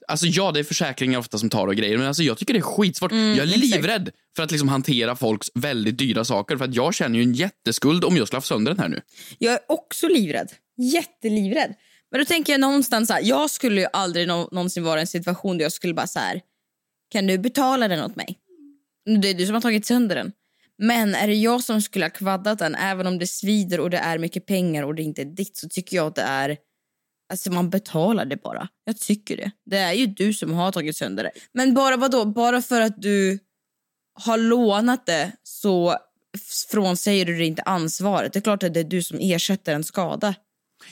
Alltså 0.08 0.26
ja, 0.26 0.52
det 0.52 0.60
är 0.60 0.64
försäkringar 0.64 1.18
ofta 1.18 1.38
som 1.38 1.50
tar 1.50 1.66
och 1.66 1.76
grejer, 1.76 1.98
men 1.98 2.06
alltså 2.06 2.22
jag 2.22 2.38
tycker 2.38 2.54
det 2.54 2.60
är 2.60 2.62
skitsvårt. 2.62 3.12
Mm, 3.12 3.28
jag 3.28 3.38
är 3.38 3.42
exakt. 3.54 3.64
livrädd 3.64 4.10
för 4.36 4.42
att 4.42 4.50
liksom 4.50 4.68
hantera 4.68 5.16
folks 5.16 5.50
väldigt 5.54 5.98
dyra 5.98 6.24
saker, 6.24 6.56
för 6.56 6.64
att 6.64 6.74
jag 6.74 6.94
känner 6.94 7.18
ju 7.18 7.22
en 7.22 7.32
jätteskuld 7.32 8.04
om 8.04 8.16
jag 8.16 8.26
skulle 8.26 8.42
sönder 8.42 8.72
den 8.72 8.80
här 8.80 8.88
nu. 8.88 9.00
Jag 9.38 9.52
är 9.54 9.60
också 9.68 10.08
livrädd. 10.08 10.52
Jättelivrädd. 10.76 11.74
Men 12.10 12.20
då 12.20 12.24
tänker 12.24 12.52
jag 12.52 12.60
någonstans 12.60 13.08
så 13.08 13.14
här, 13.14 13.22
jag 13.24 13.50
skulle 13.50 13.80
ju 13.80 13.86
aldrig 13.92 14.28
nå- 14.28 14.48
någonsin 14.52 14.84
vara 14.84 14.98
i 14.98 15.00
en 15.00 15.06
situation 15.06 15.58
där 15.58 15.64
jag 15.64 15.72
skulle 15.72 15.94
bara 15.94 16.06
så 16.06 16.18
här, 16.18 16.40
kan 17.10 17.26
du 17.26 17.38
betala 17.38 17.88
den 17.88 18.04
åt 18.04 18.16
mig? 18.16 18.38
Det 19.20 19.28
är 19.28 19.34
du 19.34 19.46
som 19.46 19.54
har 19.54 19.62
tagit 19.62 19.86
sönder 19.86 20.16
den. 20.16 20.32
Men 20.82 21.14
är 21.14 21.26
det 21.26 21.34
jag 21.34 21.64
som 21.64 21.82
skulle 21.82 22.04
ha 22.04 22.10
kvaddat 22.10 22.58
den, 22.58 22.74
även 22.74 23.06
om 23.06 23.18
det 23.18 23.26
svider 23.26 23.80
och 23.80 23.90
det 23.90 23.98
är 23.98 24.18
mycket 24.18 24.46
pengar 24.46 24.82
och 24.82 24.94
det 24.94 25.02
inte 25.02 25.22
är 25.22 25.24
ditt, 25.24 25.56
så 25.56 25.68
tycker 25.68 25.96
jag 25.96 26.06
att 26.06 26.14
det 26.14 26.22
är, 26.22 26.56
alltså 27.32 27.52
man 27.52 27.70
betalar 27.70 28.24
det 28.24 28.36
bara. 28.36 28.68
Jag 28.84 28.98
tycker 28.98 29.36
det. 29.36 29.50
Det 29.64 29.76
är 29.76 29.92
ju 29.92 30.06
du 30.06 30.34
som 30.34 30.52
har 30.52 30.72
tagit 30.72 30.96
sönder 30.96 31.24
det. 31.24 31.30
Men 31.52 31.74
bara 31.74 31.96
vadå? 31.96 32.24
Bara 32.24 32.62
för 32.62 32.80
att 32.80 33.02
du 33.02 33.38
har 34.14 34.38
lånat 34.38 35.06
det 35.06 35.32
så 35.42 35.96
frånsäger 36.70 37.26
du 37.26 37.36
dig 37.36 37.46
inte 37.46 37.62
ansvaret. 37.62 38.32
Det 38.32 38.38
är 38.38 38.42
klart 38.42 38.62
att 38.62 38.74
det 38.74 38.80
är 38.80 38.84
du 38.84 39.02
som 39.02 39.18
ersätter 39.20 39.74
en 39.74 39.84
skada. 39.84 40.34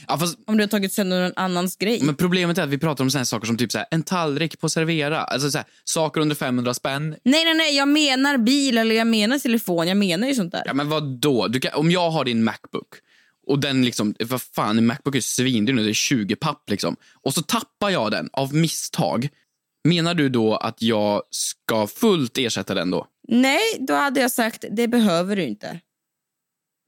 Ja, 0.08 0.18
fast, 0.18 0.38
Om 0.46 0.56
du 0.56 0.62
har 0.62 0.68
tagit 0.68 0.92
sönder 0.92 1.22
någon 1.22 1.32
annans 1.36 1.76
grej. 1.76 2.02
men 2.02 2.14
problemet 2.14 2.58
är 2.58 2.62
att 2.62 2.68
vi 2.68 2.78
pratar 2.78 3.04
om 3.04 3.10
såna 3.10 3.20
här 3.20 3.24
saker 3.24 3.46
som 3.46 3.56
typ 3.56 3.72
så 3.72 3.78
här, 3.78 3.86
en 3.90 4.02
tallrik 4.02 4.60
på 4.60 4.68
servera. 4.68 5.20
Alltså 5.20 5.50
så 5.50 5.58
här, 5.58 5.66
saker 5.84 6.20
under 6.20 6.36
500 6.36 6.74
spänn. 6.74 7.16
Nej, 7.24 7.44
nej, 7.44 7.54
nej, 7.54 7.76
jag 7.76 7.88
menar 7.88 8.38
bil 8.38 8.78
eller 8.78 8.94
jag 8.94 9.06
menar 9.06 9.38
telefon. 9.38 9.88
Jag 9.88 9.96
menar 9.96 10.28
ju 10.28 10.34
sånt 10.34 10.52
där. 10.52 10.62
Ja, 10.64 10.74
men 10.74 10.88
vad 10.88 11.02
då? 11.20 11.52
Kan, 11.62 11.72
om 11.74 11.90
jag 11.90 12.10
har 12.10 12.24
din 12.24 12.44
Macbook 12.44 12.88
och 13.46 13.58
den 13.58 13.84
liksom, 13.84 14.14
vad 14.24 14.42
fan, 14.42 14.78
en 14.78 14.86
Macbook 14.86 15.14
är 15.14 15.20
svindyr 15.20 15.72
nu, 15.72 15.84
det 15.84 15.90
är 15.90 15.94
20 15.94 16.36
papp 16.36 16.70
liksom. 16.70 16.96
Och 17.22 17.34
så 17.34 17.42
tappar 17.42 17.90
jag 17.90 18.10
den 18.10 18.28
av 18.32 18.54
misstag. 18.54 19.28
Menar 19.84 20.14
du 20.14 20.28
då 20.28 20.56
att 20.56 20.82
jag 20.82 21.22
ska 21.30 21.86
fullt 21.86 22.38
ersätta 22.38 22.74
den 22.74 22.90
då? 22.90 23.06
Nej, 23.28 23.60
då 23.78 23.94
hade 23.94 24.20
jag 24.20 24.30
sagt 24.30 24.64
det 24.70 24.88
behöver 24.88 25.36
du 25.36 25.42
inte. 25.42 25.80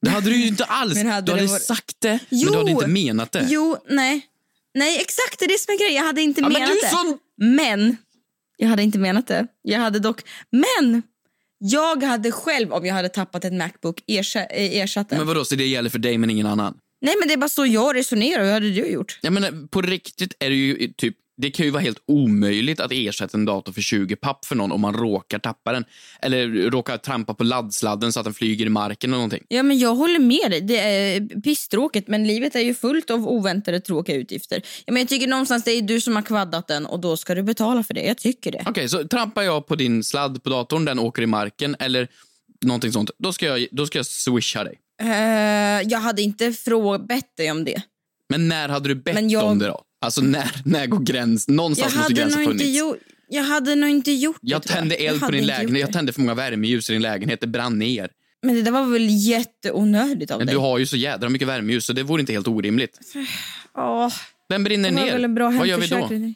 Det 0.03 0.11
hade 0.11 0.31
du 0.31 0.37
ju 0.37 0.47
inte 0.47 0.65
alls. 0.65 0.95
Men 0.95 1.07
hade 1.07 1.27
du 1.27 1.33
hade 1.33 1.47
varit- 1.47 1.63
sagt 1.63 1.97
det, 1.99 2.19
Jo. 2.29 2.45
men 2.45 2.53
du 2.53 2.59
hade 2.59 2.71
inte 2.71 2.87
menat 2.87 3.33
det. 3.33 3.47
Jo, 3.51 3.77
nej. 3.89 4.27
Nej, 4.75 5.01
exakt 5.01 5.39
det 5.39 5.45
är 5.45 5.49
det 5.49 5.59
som 5.59 5.75
är 5.75 5.79
grejen. 5.79 5.95
Jag 5.95 6.05
hade 6.05 6.23
inte 6.23 6.41
Ja, 6.41 6.49
men 6.49 6.53
menat 6.53 6.69
du 6.69 6.79
är 6.79 6.83
det. 6.83 6.89
sån- 6.91 7.19
Men, 7.37 7.97
jag 8.57 8.69
hade 8.69 8.83
inte 8.83 8.99
menat 8.99 9.27
det. 9.27 9.47
Jag 9.63 9.79
hade 9.79 9.99
dock, 9.99 10.21
men 10.51 11.03
jag 11.59 12.03
hade 12.03 12.33
själv 12.33 12.73
om 12.73 12.87
jag 12.87 12.95
hade 12.95 13.09
tappat 13.09 13.45
ett 13.45 13.53
Macbook 13.53 14.03
ersa, 14.07 14.45
eh, 14.45 14.77
ersatt 14.83 15.09
den. 15.09 15.19
Men 15.19 15.27
vadå, 15.27 15.45
så 15.45 15.55
det 15.55 15.67
gäller 15.67 15.91
för 15.91 15.99
dig 15.99 16.19
men 16.19 16.31
ingen 16.31 16.47
annan? 16.47 16.75
Nej 17.03 17.15
men 17.19 17.29
det 17.29 17.35
är 17.35 17.39
bara 17.39 17.49
så 17.49 17.67
jag 17.67 17.97
resonerar. 17.97 18.45
Hur 18.45 18.53
hade 18.53 18.71
du 18.71 18.87
gjort? 18.87 19.19
Jag 19.23 19.33
menar, 19.33 19.69
på 19.69 19.83
riktigt 19.83 20.35
är 20.39 20.51
det 20.51 20.57
ju 20.57 20.93
typ 20.93 21.17
det 21.41 21.51
kan 21.51 21.67
ju 21.67 21.73
vara 21.73 21.83
helt 21.83 22.03
omöjligt 22.07 22.81
att 22.81 22.93
ersätta 22.93 23.39
en 23.39 23.45
dator 23.45 23.73
för 23.73 23.81
20 23.81 24.17
papp 24.17 24.45
för 24.45 24.55
någon 24.57 24.73
om 24.73 24.81
man 24.81 24.95
råkar 24.95 25.39
tappa 25.39 25.73
den. 25.73 25.85
Eller 26.23 26.71
råkar 26.71 26.97
trampa 26.97 27.35
på 27.35 27.45
laddsladden 27.45 28.13
så 28.13 28.21
att 28.21 28.25
den 28.25 28.35
flyger 28.35 28.67
i 28.67 28.69
marken 28.69 29.11
eller 29.11 29.17
någonting. 29.17 29.45
Ja 29.49 29.63
men 29.63 29.79
jag 29.79 29.95
håller 29.95 30.19
med 30.19 30.51
dig. 30.51 30.61
Det 30.61 30.79
är 30.81 31.41
pisstråkigt 31.41 32.09
men 32.09 32.27
livet 32.27 32.55
är 32.55 32.61
ju 32.61 32.75
fullt 32.75 33.11
av 33.11 33.29
oväntade 33.29 33.81
tråkiga 33.81 34.17
utgifter. 34.17 34.63
Ja, 34.87 34.93
men 34.93 35.01
jag 35.03 35.09
tycker 35.09 35.27
någonstans 35.27 35.65
det 35.65 35.71
är 35.71 35.83
du 35.83 36.01
som 36.01 36.17
har 36.17 36.23
kvaddat 36.23 36.67
den 36.69 36.87
och 36.87 37.01
då 37.01 37.17
ska 37.17 37.35
du 37.35 37.43
betala 37.43 37.83
för 37.83 37.95
det. 37.95 38.03
Jag 38.03 38.19
tycker 38.19 38.53
det. 38.53 38.63
Okej, 38.67 38.89
så 38.89 39.09
trampar 39.09 39.43
jag 39.43 39.67
på 39.67 39.77
din 39.77 40.05
sladd 40.05 40.43
på 40.43 40.51
datorn, 40.51 40.85
den 40.85 40.99
åker 40.99 41.23
i 41.23 41.27
marken 41.27 41.77
eller 41.79 42.09
någonting 42.65 42.93
sånt. 42.93 43.11
Då 43.19 43.33
ska 43.33 43.47
jag, 43.47 43.67
då 43.73 43.87
ska 43.87 43.99
jag 43.99 44.07
swisha 44.07 44.65
dig. 44.65 44.79
Eh, 45.03 45.09
jag 45.89 45.99
hade 45.99 46.23
inte 46.23 46.53
bett 47.09 47.37
dig 47.37 47.51
om 47.51 47.65
det. 47.65 47.83
Men 48.29 48.49
när 48.49 48.69
hade 48.69 48.89
du 48.89 48.95
bett 48.95 49.31
jag- 49.31 49.45
om 49.45 49.59
det 49.59 49.67
då? 49.67 49.83
Alltså 50.01 50.21
när, 50.21 50.51
när 50.65 50.87
går 50.87 50.99
gränsen? 51.01 51.55
Jag 51.55 51.57
Någonstans 51.57 51.95
måste 51.95 52.03
hade, 52.03 52.15
gränsen 52.15 52.45
funnits. 52.45 52.79
gjort, 52.79 52.99
jag 53.29 53.43
hade 53.45 53.75
nog 53.75 53.91
inte 53.91 54.11
gjort 54.13 54.39
det. 54.41 54.51
Jag 54.51 54.63
tände 54.63 54.95
eld 54.95 55.19
på 55.21 55.25
hade 55.27 55.37
din 55.39 55.47
lägenhet. 55.47 55.81
Jag 55.81 55.93
tände 55.93 56.13
för 56.13 56.21
många 56.21 56.35
värmeljus 56.35 56.91
i 56.91 56.93
din 56.93 57.03
lägenhet. 57.03 57.41
Det 57.41 57.47
brann 57.47 57.79
ner. 57.79 58.11
Men 58.43 58.55
det 58.55 58.63
där 58.63 58.71
var 58.71 58.85
väl 58.87 59.07
jätteonödigt 59.11 60.31
av 60.31 60.39
Men 60.39 60.47
dig? 60.47 60.55
du 60.55 60.61
har 60.61 60.79
ju 60.79 60.87
så 60.87 60.97
jädra 60.97 61.29
mycket 61.29 61.49
värmeljus 61.49 61.87
så 61.87 61.93
det 61.93 62.03
vore 62.03 62.21
inte 62.21 62.33
helt 62.33 62.49
orimligt. 62.49 62.99
Åh, 63.75 64.09
Den 64.49 64.65
brinner 64.65 64.91
ner. 64.91 65.13
väl 65.13 65.25
en 65.25 65.35
bra 65.35 65.51
Vad 65.51 65.67
gör 65.67 65.79
vi 65.79 65.87
då? 65.87 66.33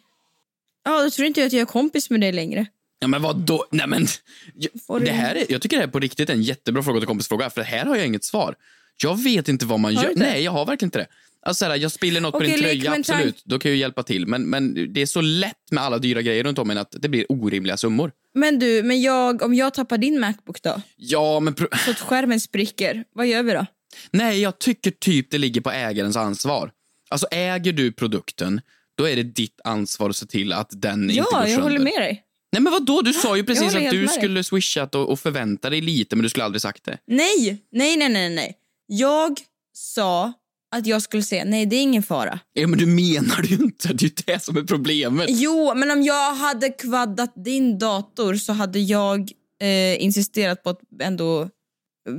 Ja, 0.85 1.03
då 1.05 1.11
tror 1.11 1.27
inte 1.27 1.41
jag 1.41 1.47
att 1.47 1.53
jag 1.53 1.61
är 1.63 1.67
kompis 1.67 2.11
med 2.11 2.21
dig 2.21 2.33
längre. 2.33 2.67
Ja, 2.99 3.07
men 3.09 3.23
vad 3.23 3.37
då? 3.37 3.67
Nej, 3.71 3.87
men, 3.87 4.07
du- 4.55 5.05
det 5.05 5.11
här 5.13 5.35
är, 5.35 5.45
jag 5.49 5.63
tycker 5.63 5.77
det 5.77 5.81
här 5.81 5.89
är 5.89 5.93
på 5.93 5.99
riktigt 6.01 6.31
en 6.31 6.43
jättebra 6.43 6.83
fråga 6.83 7.01
till 7.01 7.07
kompisfråga. 7.07 7.51
För 7.51 7.63
här 7.63 7.85
har 7.87 7.97
jag 7.97 8.07
inget 8.07 8.25
svar. 8.25 8.55
Jag 9.03 9.23
vet 9.23 9.49
inte 9.49 9.67
vad 9.67 9.81
man 9.81 9.97
Har 9.97 10.05
gör. 10.05 10.13
Nej, 10.17 10.43
jag 10.43 10.53
har 10.53 10.67
verkligen 10.67 10.87
inte 10.87 10.99
det. 10.99 11.07
Alltså, 11.45 11.65
så 11.65 11.71
här, 11.71 11.77
jag 11.77 11.93
spiller 11.93 12.21
något 12.21 12.35
Okej, 12.35 12.51
på 12.51 12.57
din 12.57 12.65
tröja, 12.65 12.93
absolut. 12.93 13.43
Då 13.45 13.59
kan 13.59 13.71
jag 13.71 13.79
hjälpa 13.79 14.03
till. 14.03 14.27
Men, 14.27 14.43
men 14.43 14.93
det 14.93 15.03
är 15.03 15.07
så 15.07 15.21
lätt 15.21 15.71
med 15.71 15.85
alla 15.85 15.99
dyra 15.99 16.23
grejer 16.23 16.45
runt 16.45 16.59
om 16.59 16.71
en 16.71 16.79
att 16.79 16.95
det 16.99 17.09
blir 17.09 17.27
orimliga 17.29 17.77
summor. 17.77 18.13
Men 18.35 18.59
du, 18.59 18.83
men 18.83 19.03
jag, 19.03 19.43
om 19.43 19.55
jag 19.55 19.75
tappar 19.75 19.99
din 19.99 20.21
Macbook 20.21 20.63
då? 20.63 20.81
Ja, 20.97 21.41
men... 21.41 21.57
Så 21.85 21.91
att 21.91 22.01
skärmen 22.01 22.41
spricker, 22.41 23.05
vad 23.15 23.27
gör 23.27 23.43
vi 23.43 23.53
då? 23.53 23.67
Nej, 24.11 24.41
jag 24.41 24.59
tycker 24.59 24.91
typ 24.91 25.31
det 25.31 25.39
ligger 25.39 25.61
på 25.61 25.71
ägarens 25.71 26.17
ansvar. 26.17 26.71
Alltså 27.09 27.27
äger 27.31 27.73
du 27.73 27.93
produkten, 27.93 28.61
då 28.95 29.09
är 29.09 29.17
det 29.17 29.23
ditt 29.23 29.61
ansvar 29.65 30.11
att 30.11 30.17
se 30.17 30.27
till 30.27 30.53
att 30.53 30.71
den 30.73 31.11
inte 31.11 31.15
går 31.23 31.29
Ja, 31.33 31.41
jag 31.41 31.49
sönder. 31.49 31.63
håller 31.63 31.79
med 31.79 32.01
dig. 32.01 32.23
Nej 32.53 32.63
men 32.63 32.73
vadå, 32.73 33.03
du 33.03 33.13
sa 33.13 33.37
ju 33.37 33.45
precis 33.45 33.75
att 33.75 33.91
du 33.91 34.09
skulle 34.09 34.45
swishat 34.45 34.95
och, 34.95 35.11
och 35.11 35.21
förvänta 35.21 35.71
dig 35.71 35.81
lite 35.81 36.17
men 36.17 36.23
du 36.23 36.29
skulle 36.29 36.45
aldrig 36.45 36.63
sagt 36.63 36.85
det. 36.85 36.99
Nej, 37.07 37.63
nej, 37.73 37.97
nej, 37.97 38.09
nej, 38.09 38.31
nej. 38.31 38.55
Jag 38.87 39.39
sa 39.73 40.33
att 40.75 40.87
jag 40.87 41.03
skulle 41.03 41.23
säga 41.23 41.45
nej, 41.45 41.67
det 41.67 41.77
är 41.77 41.83
ingen 41.83 42.03
fara. 42.03 42.39
Ja 42.53 42.67
men 42.67 42.79
du 42.79 42.87
menar 42.87 43.43
det 43.43 43.49
ju 43.49 43.57
inte, 43.57 43.89
det 43.89 44.05
är 44.05 44.09
ju 44.09 44.15
det 44.27 44.43
som 44.43 44.57
är 44.57 44.63
problemet. 44.63 45.27
Jo, 45.31 45.75
men 45.75 45.91
om 45.91 46.03
jag 46.03 46.35
hade 46.35 46.69
kvaddat 46.71 47.33
din 47.45 47.79
dator 47.79 48.35
så 48.35 48.53
hade 48.53 48.79
jag 48.79 49.31
eh, 49.63 50.03
insisterat 50.05 50.63
på 50.63 50.71
att 50.71 50.81
ändå 51.03 51.49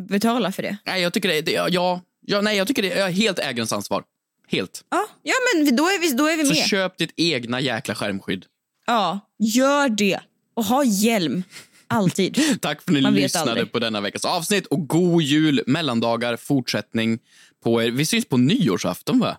betala 0.10 0.52
för 0.52 0.64
det. 0.64 0.78
Nej 0.86 1.02
jag 1.02 1.14
tycker 1.14 1.30
det, 1.30 1.42
det 1.42 1.52
ja, 1.52 2.02
ja, 2.22 2.42
nej 2.42 2.58
jag 2.58 2.68
tycker 2.68 2.82
det 2.82 2.92
är 2.92 3.10
helt 3.10 3.40
ägarens 3.40 3.74
ansvar. 3.74 4.04
Helt. 4.48 4.86
Ja, 4.92 5.06
ja 5.24 5.34
men 5.54 5.76
då 5.76 5.84
är 5.84 6.02
vi, 6.02 6.12
då 6.12 6.28
är 6.28 6.38
vi 6.38 6.44
Så 6.46 6.54
med. 6.54 6.64
köp 6.68 6.98
ditt 6.98 7.14
egna 7.16 7.62
jäkla 7.62 7.96
skärmskydd. 7.96 8.46
Ja, 8.88 9.20
gör 9.40 9.90
det. 9.90 10.20
Och 10.54 10.64
ha 10.66 10.84
hjälm. 10.84 11.44
Alltid. 11.88 12.40
Tack 12.62 12.82
för 12.82 12.92
att 12.92 12.96
ni 12.96 13.02
Man 13.02 13.14
lyssnade 13.14 13.66
på 13.66 13.80
denna 13.80 14.02
veckas 14.02 14.26
avsnitt 14.26 14.66
och 14.66 14.88
god 14.88 15.22
jul, 15.22 15.64
mellandagar, 15.68 16.38
fortsättning 16.38 17.20
på 17.66 17.82
er. 17.84 17.92
Vi 17.92 18.06
syns 18.06 18.26
på 18.30 18.38
nyårsafton 18.38 19.20
va? 19.20 19.38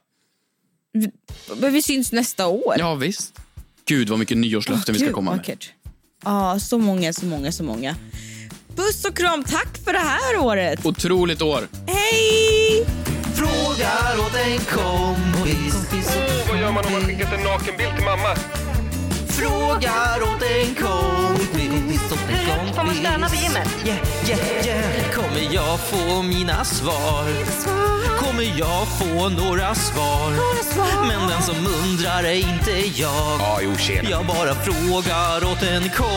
Men 1.57 1.73
vi 1.73 1.83
syns 1.83 2.12
nästa 2.12 2.47
år. 2.47 2.75
Ja 2.79 2.95
visst. 2.95 3.41
Gud 3.85 4.09
vad 4.09 4.19
mycket 4.19 4.37
nyårslöften 4.37 4.93
vi 4.95 5.01
ska 5.01 5.12
komma 5.12 5.31
med. 5.37 5.65
Ja, 6.25 6.59
så 6.61 6.79
många, 6.79 7.12
så 7.12 7.27
många, 7.27 7.53
så 7.53 7.65
många. 7.65 7.97
Puss 8.77 9.05
och 9.05 9.17
kram. 9.17 9.45
Tack 9.45 9.79
för 9.85 9.93
det 9.93 9.99
här 9.99 10.39
året. 10.39 10.87
Otroligt 10.87 11.43
år. 11.43 11.69
Hej! 11.87 12.87
Frågar 13.35 14.27
åt 14.27 14.35
en 14.35 14.59
kompis. 14.59 15.75
Åh, 15.93 16.49
vad 16.49 16.61
gör 16.61 16.73
man 16.73 16.87
om 16.87 16.93
man 16.93 17.03
skickat 17.03 17.33
en 17.33 17.45
nakenbild 17.45 17.95
till 17.97 18.05
mamma? 18.05 18.37
Frågar 19.29 20.23
åt 20.23 20.43
en 20.43 20.75
kompis. 20.75 21.16
Får 22.75 22.85
man 22.85 22.95
stöna 22.95 23.29
på 23.29 23.35
gymmet? 23.35 23.69
Yeah, 23.85 23.99
yeah, 24.29 24.67
yeah. 24.67 25.11
Kommer 25.15 25.55
jag 25.55 25.81
få 25.81 26.23
mina 26.23 26.65
svar? 26.65 27.25
Kommer 28.19 28.59
jag 28.59 28.89
få 28.99 29.29
några 29.29 29.75
svar? 29.75 30.31
Men 31.09 31.29
den 31.29 31.43
som 31.43 31.67
undrar 31.67 32.25
är 32.25 32.35
inte 32.35 33.01
jag. 33.01 33.41
Ja, 33.41 33.59
jo, 33.63 33.77
tjena. 33.77 34.11
Jag 34.11 34.27
bara 34.27 34.55
frågar 34.55 35.53
åt 35.53 35.63
en 35.63 35.91
kompis. 35.91 36.17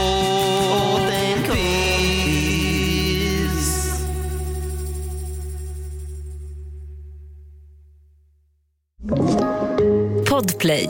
Podplay. 10.29 10.89